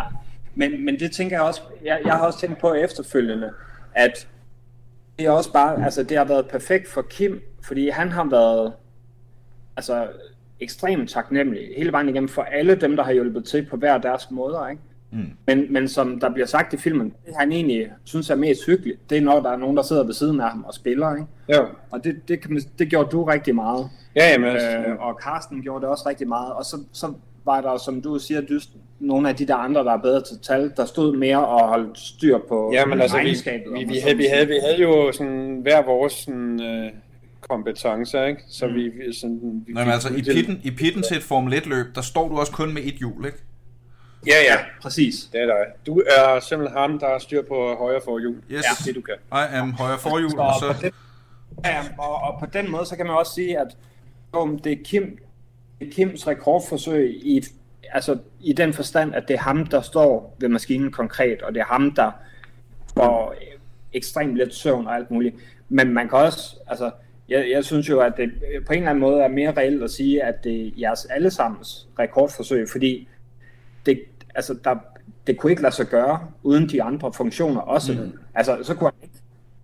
[0.54, 3.52] men, men det tænker jeg også, jeg, jeg har også tænkt på efterfølgende,
[3.94, 4.28] at
[5.18, 8.72] det er også bare, altså det har været perfekt for Kim, fordi han har været,
[9.76, 10.08] altså
[10.60, 14.30] ekstremt taknemmelig hele vejen igennem for alle dem, der har hjulpet til på hver deres
[14.30, 14.82] måder, ikke?
[15.14, 15.26] Mm.
[15.46, 19.10] Men, men som der bliver sagt i filmen, det han egentlig synes er mest hyggeligt,
[19.10, 21.14] det er når der er nogen, der sidder ved siden af ham og spiller.
[21.14, 21.26] Ikke?
[21.48, 21.60] Ja.
[21.90, 23.90] Og det, det, kan, det gjorde du rigtig meget.
[24.16, 24.94] Ja, jamen, altså, øh, ja.
[24.94, 26.52] Og Carsten gjorde det også rigtig meget.
[26.52, 27.12] Og så, så
[27.44, 30.38] var der, som du siger, dyst, nogle af de der andre, der er bedre til
[30.42, 33.36] tal, der stod mere og holdt styr på ja, men altså, vi,
[33.78, 36.90] vi, vi, havde, vi, havde, vi havde jo sådan hver vores sådan, øh,
[37.40, 38.42] kompetencer, ikke?
[38.48, 38.74] Så mm.
[38.74, 42.00] vi, sådan, vi Nej, men altså, i pitten, i pitten til et Formel 1-løb, der
[42.00, 43.38] står du også kun med et hjul, ikke?
[44.26, 45.28] Ja, ja, præcis.
[45.32, 45.66] Det er dig.
[45.86, 48.36] Du er simpelthen ham, der har styr på højre forhjul.
[48.50, 48.64] Yes.
[48.64, 49.14] Ja, det du kan.
[49.32, 50.36] I am højre forhjul, så...
[50.36, 50.72] og, så...
[50.72, 50.92] På den,
[51.64, 53.76] ja, og, og på den måde, så kan man også sige, at
[54.32, 55.18] om det er Kim,
[55.80, 57.44] det er Kims rekordforsøg i,
[57.92, 61.60] altså, i den forstand, at det er ham, der står ved maskinen konkret, og det
[61.60, 62.10] er ham, der
[62.96, 63.34] får
[63.92, 65.34] ekstremt lidt søvn og alt muligt.
[65.68, 66.90] Men man kan også, altså,
[67.28, 68.30] jeg, jeg synes jo, at det
[68.66, 71.88] på en eller anden måde er mere reelt at sige, at det er jeres allesammens
[71.98, 73.08] rekordforsøg, fordi
[73.86, 74.00] det,
[74.34, 74.76] altså der,
[75.26, 77.92] det kunne ikke lade sig gøre uden de andre funktioner også.
[77.92, 78.18] Mm.
[78.34, 79.14] Altså, så kunne han ikke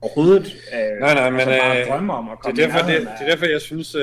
[0.01, 2.91] overhovedet øh, Nej, nej, men altså bare øh, drømme om at det er komme derfor,
[2.91, 4.03] det, det er derfor jeg synes, øh,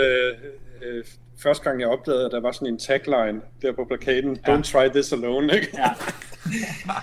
[0.81, 1.03] øh,
[1.43, 4.87] første gang jeg opdagede, at der var sådan en tagline der på plakaten, Don't try
[4.89, 5.69] this alone, ikke?
[5.77, 5.89] Ja.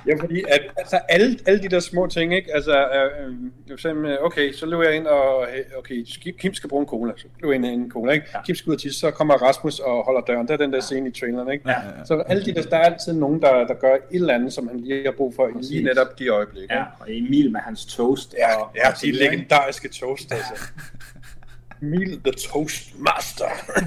[0.06, 2.54] Ja, fordi at, altså, alle, alle de der små ting, ikke?
[2.54, 3.34] Altså, øh, øh,
[3.72, 6.04] eksempel, okay, så løber jeg ind og, hey, okay,
[6.38, 8.26] Kim skal bruge en cola, så løber jeg ind og en cola, ikke?
[8.34, 8.42] Ja.
[8.42, 10.46] Kim skal ud og tisse, så kommer Rasmus og holder døren.
[10.46, 11.70] Det er den der scene i traileren, ikke?
[11.70, 12.04] Ja.
[12.04, 14.68] Så alle de der, der er altid nogen, der, der gør et eller andet, som
[14.68, 16.74] han lige har brug for i lige netop de øjeblikke.
[16.74, 18.34] ja, og Emil med hans toast.
[18.38, 20.54] Ja, og, ja og de legendariske toast, altså.
[21.82, 23.48] Emil the Toast Master.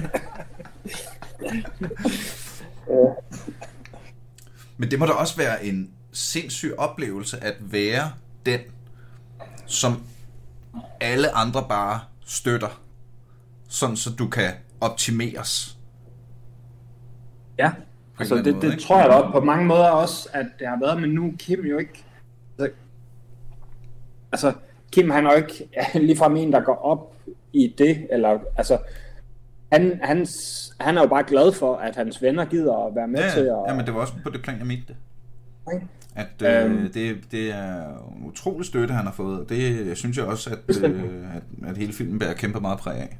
[4.76, 8.12] Men det må da også være en sindssyg oplevelse at være
[8.46, 8.60] den,
[9.66, 10.02] som
[11.00, 12.82] alle andre bare støtter,
[13.68, 15.78] sådan så du kan optimeres.
[17.58, 17.72] Ja,
[18.18, 18.84] altså det, måde, det ikke?
[18.84, 21.78] tror jeg da på mange måder også, at det har været, men nu Kim jo
[21.78, 22.04] ikke...
[24.32, 24.52] Altså
[24.92, 25.68] Kim han er jo ikke
[26.06, 27.12] ligefrem en, der går op
[27.52, 28.78] i det, eller altså...
[29.72, 30.32] Han, hans,
[30.80, 33.40] han er jo bare glad for, at hans venner gider at være med Ja, til
[33.40, 33.56] at...
[33.68, 34.96] ja, men det var også på det plan, jeg mente det.
[35.74, 35.86] Ikke?
[36.16, 36.92] At øh, Øhm.
[36.92, 37.82] det, det er
[38.16, 39.40] en utrolig støtte, han har fået.
[39.40, 42.94] og Det synes jeg også, at, øh, at, at hele filmen bærer kæmpe meget præg
[42.96, 43.18] af.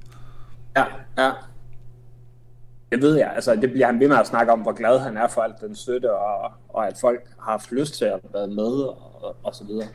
[0.77, 0.85] Ja,
[1.25, 1.31] ja.
[2.93, 5.17] Det ved jeg, altså det bliver han ved med at snakke om, hvor glad han
[5.17, 8.47] er for alt den støtte, og, og at folk har haft lyst til at være
[8.47, 9.87] med, og, og så videre.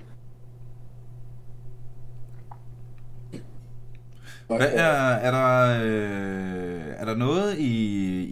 [4.58, 4.86] Hvad er,
[5.16, 7.74] er der, øh, er der noget i,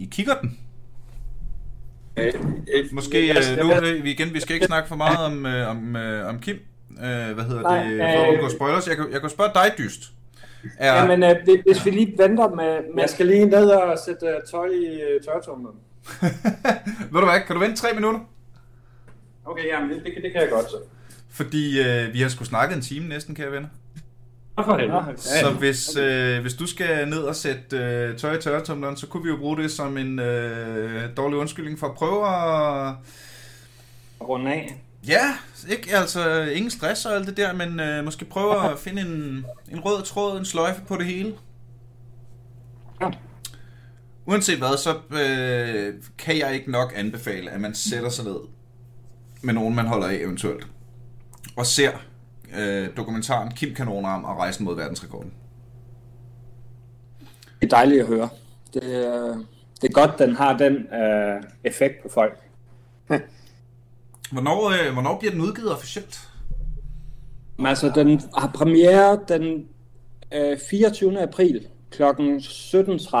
[0.02, 0.58] i kikkerten?
[2.92, 5.70] Måske Altså, øh, nu, øh, vi igen, vi skal ikke snakke for meget om, øh,
[5.70, 6.56] om, øh, om Kim.
[6.90, 6.98] Øh,
[7.34, 7.92] hvad hedder Nej, det?
[7.92, 8.88] øh, For at undgå spoilers.
[8.88, 10.00] Jeg kan, jeg kan spørge dig, Dyst.
[10.78, 12.78] Er, Ja, men øh, hvis- hvis vi lige venter med...
[12.94, 15.74] med Jeg skal lige ned og sætte uh, tøj i uh, tørretumlen.
[17.12, 18.20] ved du hvad, kan du vente tre minutter?
[19.44, 20.76] Okay, jamen det, det, det kan jeg godt så.
[21.30, 23.68] Fordi øh, vi har sgu snakket en time næsten, kære venner.
[24.54, 25.14] For helvede.
[25.16, 29.22] Så hvis, øh, hvis du skal ned og sætte øh, tøj i tørretumleren, så kunne
[29.22, 32.94] vi jo bruge det som en øh, dårlig undskyldning for at prøve at...
[34.20, 34.82] runde af.
[35.06, 35.36] Ja,
[35.68, 39.46] ikke altså ingen stress og alt det der, men øh, måske prøve at finde en,
[39.72, 41.34] en rød tråd, en sløjfe på det hele.
[43.00, 43.10] Ja.
[44.26, 48.36] Uanset hvad, så øh, kan jeg ikke nok anbefale, at man sætter sig ned
[49.42, 50.66] med nogen, man holder af eventuelt,
[51.56, 51.90] og ser
[52.58, 55.32] øh, dokumentaren Kim Kanonarm og Rejsen mod verdensrekorden.
[57.60, 58.28] Det er dejligt at høre.
[58.74, 59.36] Det, øh,
[59.80, 62.38] det er godt, den har den øh, effekt på folk.
[64.32, 66.28] Hvornår, øh, hvornår bliver den udgivet officielt?
[67.56, 69.68] Men altså, den har premiere den
[70.34, 71.20] øh, 24.
[71.20, 72.02] april kl.
[72.02, 73.16] 17.30,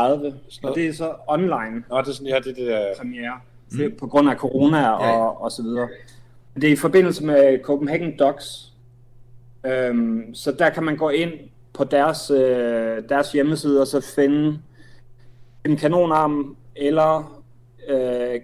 [0.62, 2.94] og det er så online Nå, det er sådan, ja, det det der...
[2.98, 3.96] premiere, mm.
[3.98, 5.44] på grund af corona og, Ja, ja.
[5.44, 5.88] og så videre.
[6.54, 8.71] Det er i forbindelse med Copenhagen Docs,
[9.66, 11.32] øhm, så der kan man gå ind
[11.72, 14.58] på deres, øh, deres hjemmeside og så finde
[15.64, 17.42] en kanonarm eller
[17.88, 18.40] øh,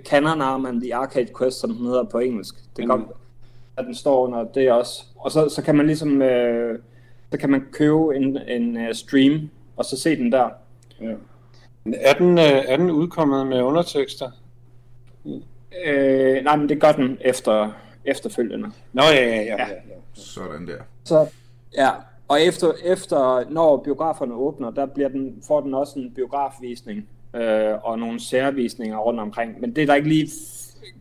[0.00, 2.54] Canonarm and the Arcade Quest, som den hedder på engelsk.
[2.76, 3.12] Det kom,
[3.76, 5.04] at den står under det også.
[5.16, 6.78] Og så, så kan man ligesom, øh,
[7.32, 10.48] så kan man købe en, en uh, stream, og så se den der.
[11.00, 11.14] Ja.
[11.94, 14.30] Er den, øh, er den udkommet med undertekster?
[15.86, 17.72] Øh, nej, men det gør den efter,
[18.04, 18.70] efterfølgende.
[18.92, 19.56] Nå, ja, ja, ja.
[19.58, 19.68] ja.
[19.68, 19.74] ja.
[20.14, 20.78] Sådan der.
[21.04, 21.26] Så,
[21.76, 21.90] ja,
[22.28, 27.74] og efter, efter når biograferne åbner, der bliver den, får den også en biografvisning øh,
[27.84, 29.60] og nogle særvisninger rundt omkring.
[29.60, 30.30] Men det er der ikke lige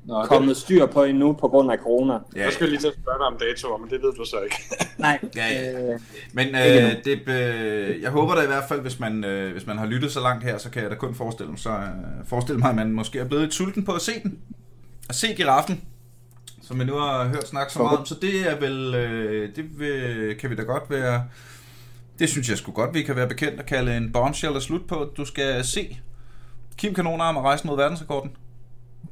[0.06, 2.14] Nå, kommet styr på endnu på grund af corona.
[2.14, 4.40] Ja, Jeg skal lige til at spørge dig om datoer, men det ved du så
[4.40, 4.56] ikke.
[4.98, 5.20] Nej.
[5.36, 5.94] Ja, ja.
[5.94, 6.00] Øh,
[6.34, 9.78] Men øh, det, øh, jeg håber da i hvert fald, hvis man, øh, hvis man
[9.78, 12.60] har lyttet så langt her, så kan jeg da kun forestille mig, så, øh, forestille
[12.60, 14.40] mig at man måske er blevet lidt sulten på at se den.
[15.10, 15.82] At se giraffen,
[16.72, 18.06] som vi nu har hørt snakke så meget om.
[18.06, 21.24] Så det er vel, øh, det vil, kan vi da godt være,
[22.20, 24.88] det synes jeg sgu godt, vi kan være bekendt at kalde en bombshell og slut
[24.88, 25.14] på.
[25.18, 25.98] Du skal se
[26.78, 28.32] Kim Kanonarm og rejse mod verdensrekorden.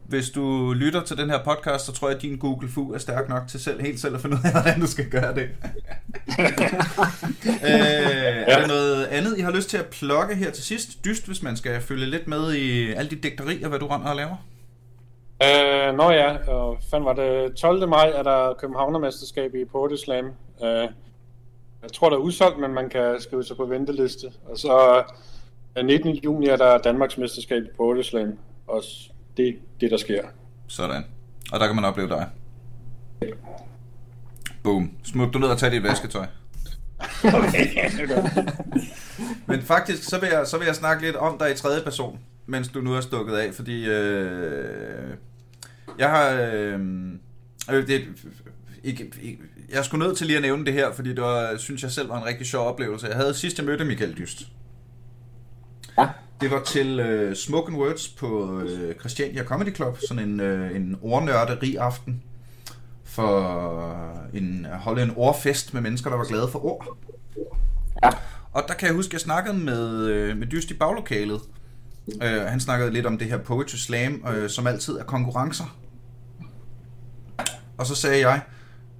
[0.07, 2.97] Hvis du lytter til den her podcast, så tror jeg, at din Google Fu er
[2.97, 5.41] stærk nok til selv, helt selv at finde ud af, hvordan du skal gøre det.
[7.45, 7.79] øh,
[8.47, 11.05] er der noget andet, I har lyst til at plukke her til sidst?
[11.05, 14.15] Dyst, hvis man skal følge lidt med i alle de digterier, hvad du render og
[14.15, 14.35] laver.
[15.43, 17.89] Øh, nå ja, og fanden var det 12.
[17.89, 20.25] maj er der Københavnermesterskab i Poetry Slam.
[20.63, 20.87] Øh,
[21.83, 24.27] jeg tror, der er udsolgt, men man kan skrive sig på venteliste.
[24.45, 25.03] Og så
[25.77, 26.15] øh, 19.
[26.15, 28.37] juni er der Danmarks mesterskab i Poetry Slam.
[28.67, 28.83] Og
[29.37, 30.23] det er det, der sker.
[30.67, 31.05] Sådan.
[31.51, 32.27] Og der kan man opleve dig.
[34.63, 34.91] Boom.
[35.03, 36.25] Smut du ned og tag dit vasketøj.
[39.47, 42.19] Men faktisk, så vil, jeg, så vil jeg snakke lidt om dig i tredje person,
[42.45, 44.88] mens du nu er stukket af, fordi øh,
[45.99, 46.29] Jeg har...
[46.29, 46.79] Øh,
[47.71, 48.01] øh, det,
[48.83, 49.39] ikke, ikke,
[49.69, 52.09] jeg skulle nødt til lige at nævne det her, fordi det var, synes jeg selv
[52.09, 53.07] var en rigtig sjov oplevelse.
[53.07, 54.47] Jeg havde sidst, jeg mødte Michael Dyst.
[55.97, 56.07] Ja.
[56.41, 60.97] Det var til øh, Smoke Words på øh, Christiania Comedy Club, sådan en, øh, en
[61.01, 62.23] ordnørderi aften
[63.03, 66.97] for en, at holde en ordfest med mennesker, der var glade for ord.
[68.03, 68.09] Ja.
[68.51, 71.41] Og der kan jeg huske, at jeg snakkede med, øh, med Dyst i baglokalet.
[72.23, 75.77] Øh, han snakkede lidt om det her Poetry Slam, øh, som altid er konkurrencer.
[77.79, 78.41] Og så sagde jeg,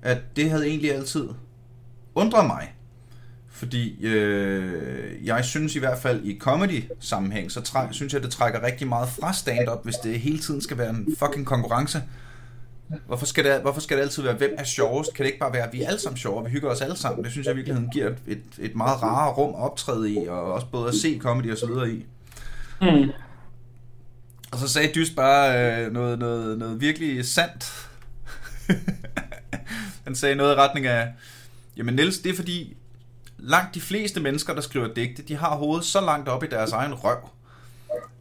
[0.02, 1.30] at det havde egentlig altid
[2.16, 2.74] undret mig.
[3.50, 8.64] Fordi øh, jeg synes i hvert fald i comedy-sammenhæng, så træ, synes jeg, det trækker
[8.64, 12.04] rigtig meget fra stand-up, hvis det hele tiden skal være en fucking konkurrence.
[13.08, 15.14] Hvorfor skal, det, hvorfor skal det altid være, hvem er sjovest?
[15.14, 16.96] Kan det ikke bare være, at vi er alle sammen sjove, vi hygger os alle
[16.96, 17.24] sammen?
[17.24, 20.28] Det synes jeg i virkeligheden giver et, et, et meget rarere rum at optræde i,
[20.28, 22.06] og også både at se comedy og så videre i.
[22.82, 23.12] Mm.
[24.52, 27.89] Og så sagde Dyst bare øh, noget, noget, noget virkelig sandt.
[30.06, 31.14] Han sagde noget i retning af,
[31.78, 32.78] jamen Niels, det er fordi,
[33.38, 36.72] langt de fleste mennesker, der skriver digte, de har hovedet så langt op i deres
[36.72, 37.30] egen røv,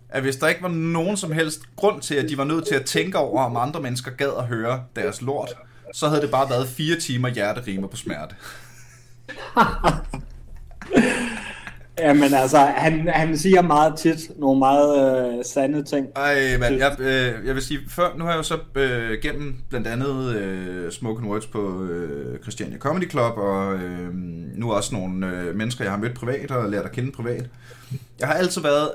[0.09, 2.75] at hvis der ikke var nogen som helst grund til, at de var nødt til
[2.75, 5.55] at tænke over, om andre mennesker gad at høre deres lort,
[5.95, 8.35] så havde det bare været fire timer hjerterimer på smerte.
[12.01, 16.07] Jamen altså, han, han siger meget tit nogle meget øh, sande ting.
[16.17, 19.55] Ej, men jeg, øh, jeg vil sige, før, nu har jeg jo så øh, gennem
[19.69, 24.15] blandt andet øh, Smoke Words på øh, Christiania Comedy Club, og øh,
[24.55, 27.47] nu også nogle øh, mennesker, jeg har mødt privat og lært at kende privat.
[28.21, 28.91] Jeg har altid været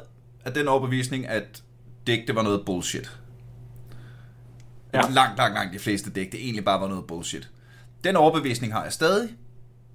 [0.45, 1.63] af den overbevisning, at
[2.07, 3.11] digte var noget bullshit.
[4.93, 5.01] Ja.
[5.01, 7.49] Langt, langt, langt de fleste digte egentlig bare var noget bullshit.
[8.03, 9.29] Den overbevisning har jeg stadig,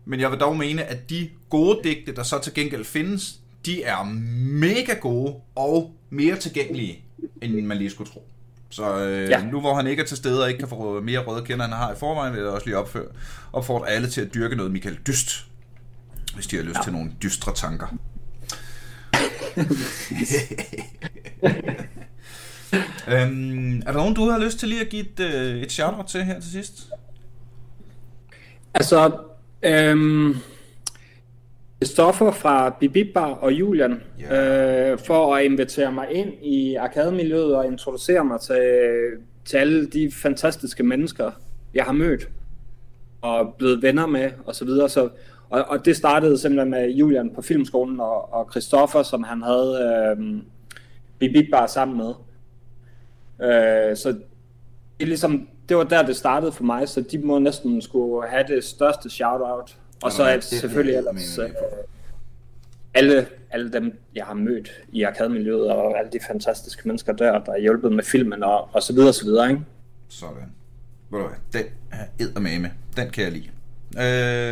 [0.09, 3.83] men jeg vil dog mene, at de gode digte, der så til gengæld findes, de
[3.83, 4.05] er
[4.53, 7.05] mega gode og mere tilgængelige,
[7.43, 8.29] end man lige skulle tro.
[8.71, 9.45] Så øh, ja.
[9.45, 11.75] Nu hvor han ikke er til stede og ikke kan få mere røde kender, end
[11.75, 13.05] han har i forvejen, vil jeg også lige opføre,
[13.53, 15.47] opfordre alle til at dyrke noget Michael Dyst,
[16.35, 16.83] hvis de har lyst ja.
[16.83, 17.87] til nogle dystre tanker.
[23.09, 26.07] øhm, er der nogen, du har lyst til lige at give et, øh, et shout-out
[26.07, 26.89] til her til sidst?
[28.75, 29.28] Altså,
[29.63, 30.35] øhm,
[31.83, 34.93] Stoffer fra Bibibbar og Julian Ja.
[34.93, 38.81] øh, for at invitere mig ind i arkademiljøet og introducere mig til,
[39.45, 41.31] til alle de fantastiske mennesker,
[41.75, 42.29] jeg har mødt
[43.21, 44.89] og blevet venner med og så videre.
[44.89, 45.09] Så,
[45.51, 50.15] og, og det startede simpelthen med Julian på filmskolen og, og Christoffer, som han havde
[50.19, 50.43] øh,
[51.19, 52.15] Bibibbar sammen med.
[53.43, 57.39] Øh, så det, er ligesom, det var der, det startede for mig, så de må
[57.39, 59.77] næsten skulle have det største shout-out.
[60.03, 61.51] Og så er det- selvfølgelig ellers øh,
[62.95, 67.53] alle, alle dem, jeg har mødt i arkademiljøet, og alle de fantastiske mennesker der, der
[67.53, 69.63] har hjulpet med filmen, og, og så videre, og så videre, ikke?
[70.09, 70.53] Sådan.
[71.11, 72.73] Ved du hvad, den er eddermame.
[72.97, 73.49] Den kan jeg lide.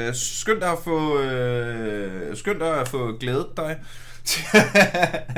[0.09, 3.81] Øh, skynd dig at få, øh, skynd dig at få glædet dig
[4.27, 4.45] til,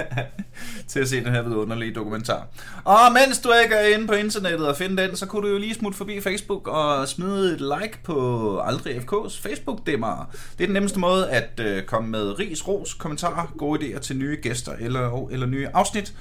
[0.88, 2.46] til at se den her vidunderlige dokumentar.
[2.84, 5.58] Og mens du ikke er inde på internettet og finde den, så kunne du jo
[5.58, 10.30] lige smutte forbi Facebook og smide et like på Aldrig FK's Facebook-demmer.
[10.58, 14.16] Det er den nemmeste måde at øh, komme med ris, ros, kommentarer, gode idéer til
[14.16, 16.14] nye gæster eller, eller nye afsnit.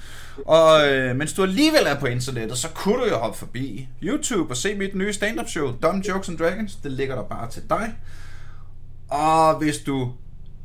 [0.45, 4.51] Og øh, mens du alligevel er på internettet, så kunne du jo hoppe forbi YouTube
[4.51, 6.75] og se mit nye stand-up show, Dumb Jokes and Dragons.
[6.75, 7.95] Det ligger der bare til dig.
[9.09, 10.11] Og hvis du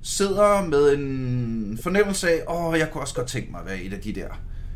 [0.03, 3.93] sidder med en fornemmelse af, åh, jeg kunne også godt tænke mig at være et
[3.93, 4.29] af de der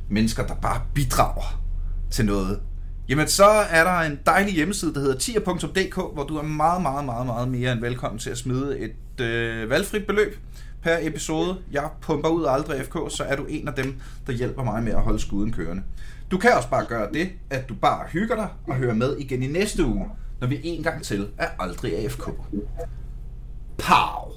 [0.09, 1.63] mennesker, der bare bidrager
[2.11, 2.61] til noget,
[3.09, 7.05] jamen så er der en dejlig hjemmeside, der hedder tier.dk, hvor du er meget, meget,
[7.05, 10.39] meget, meget mere end velkommen til at smide et øh, valgfrit beløb
[10.83, 11.57] per episode.
[11.73, 14.83] Jeg pumper ud af aldrig FK, så er du en af dem, der hjælper mig
[14.83, 15.83] med at holde skuden kørende.
[16.31, 19.43] Du kan også bare gøre det, at du bare hygger dig og hører med igen
[19.43, 20.07] i næste uge,
[20.41, 22.31] når vi en gang til er aldrig AFK.
[23.79, 24.36] Pow!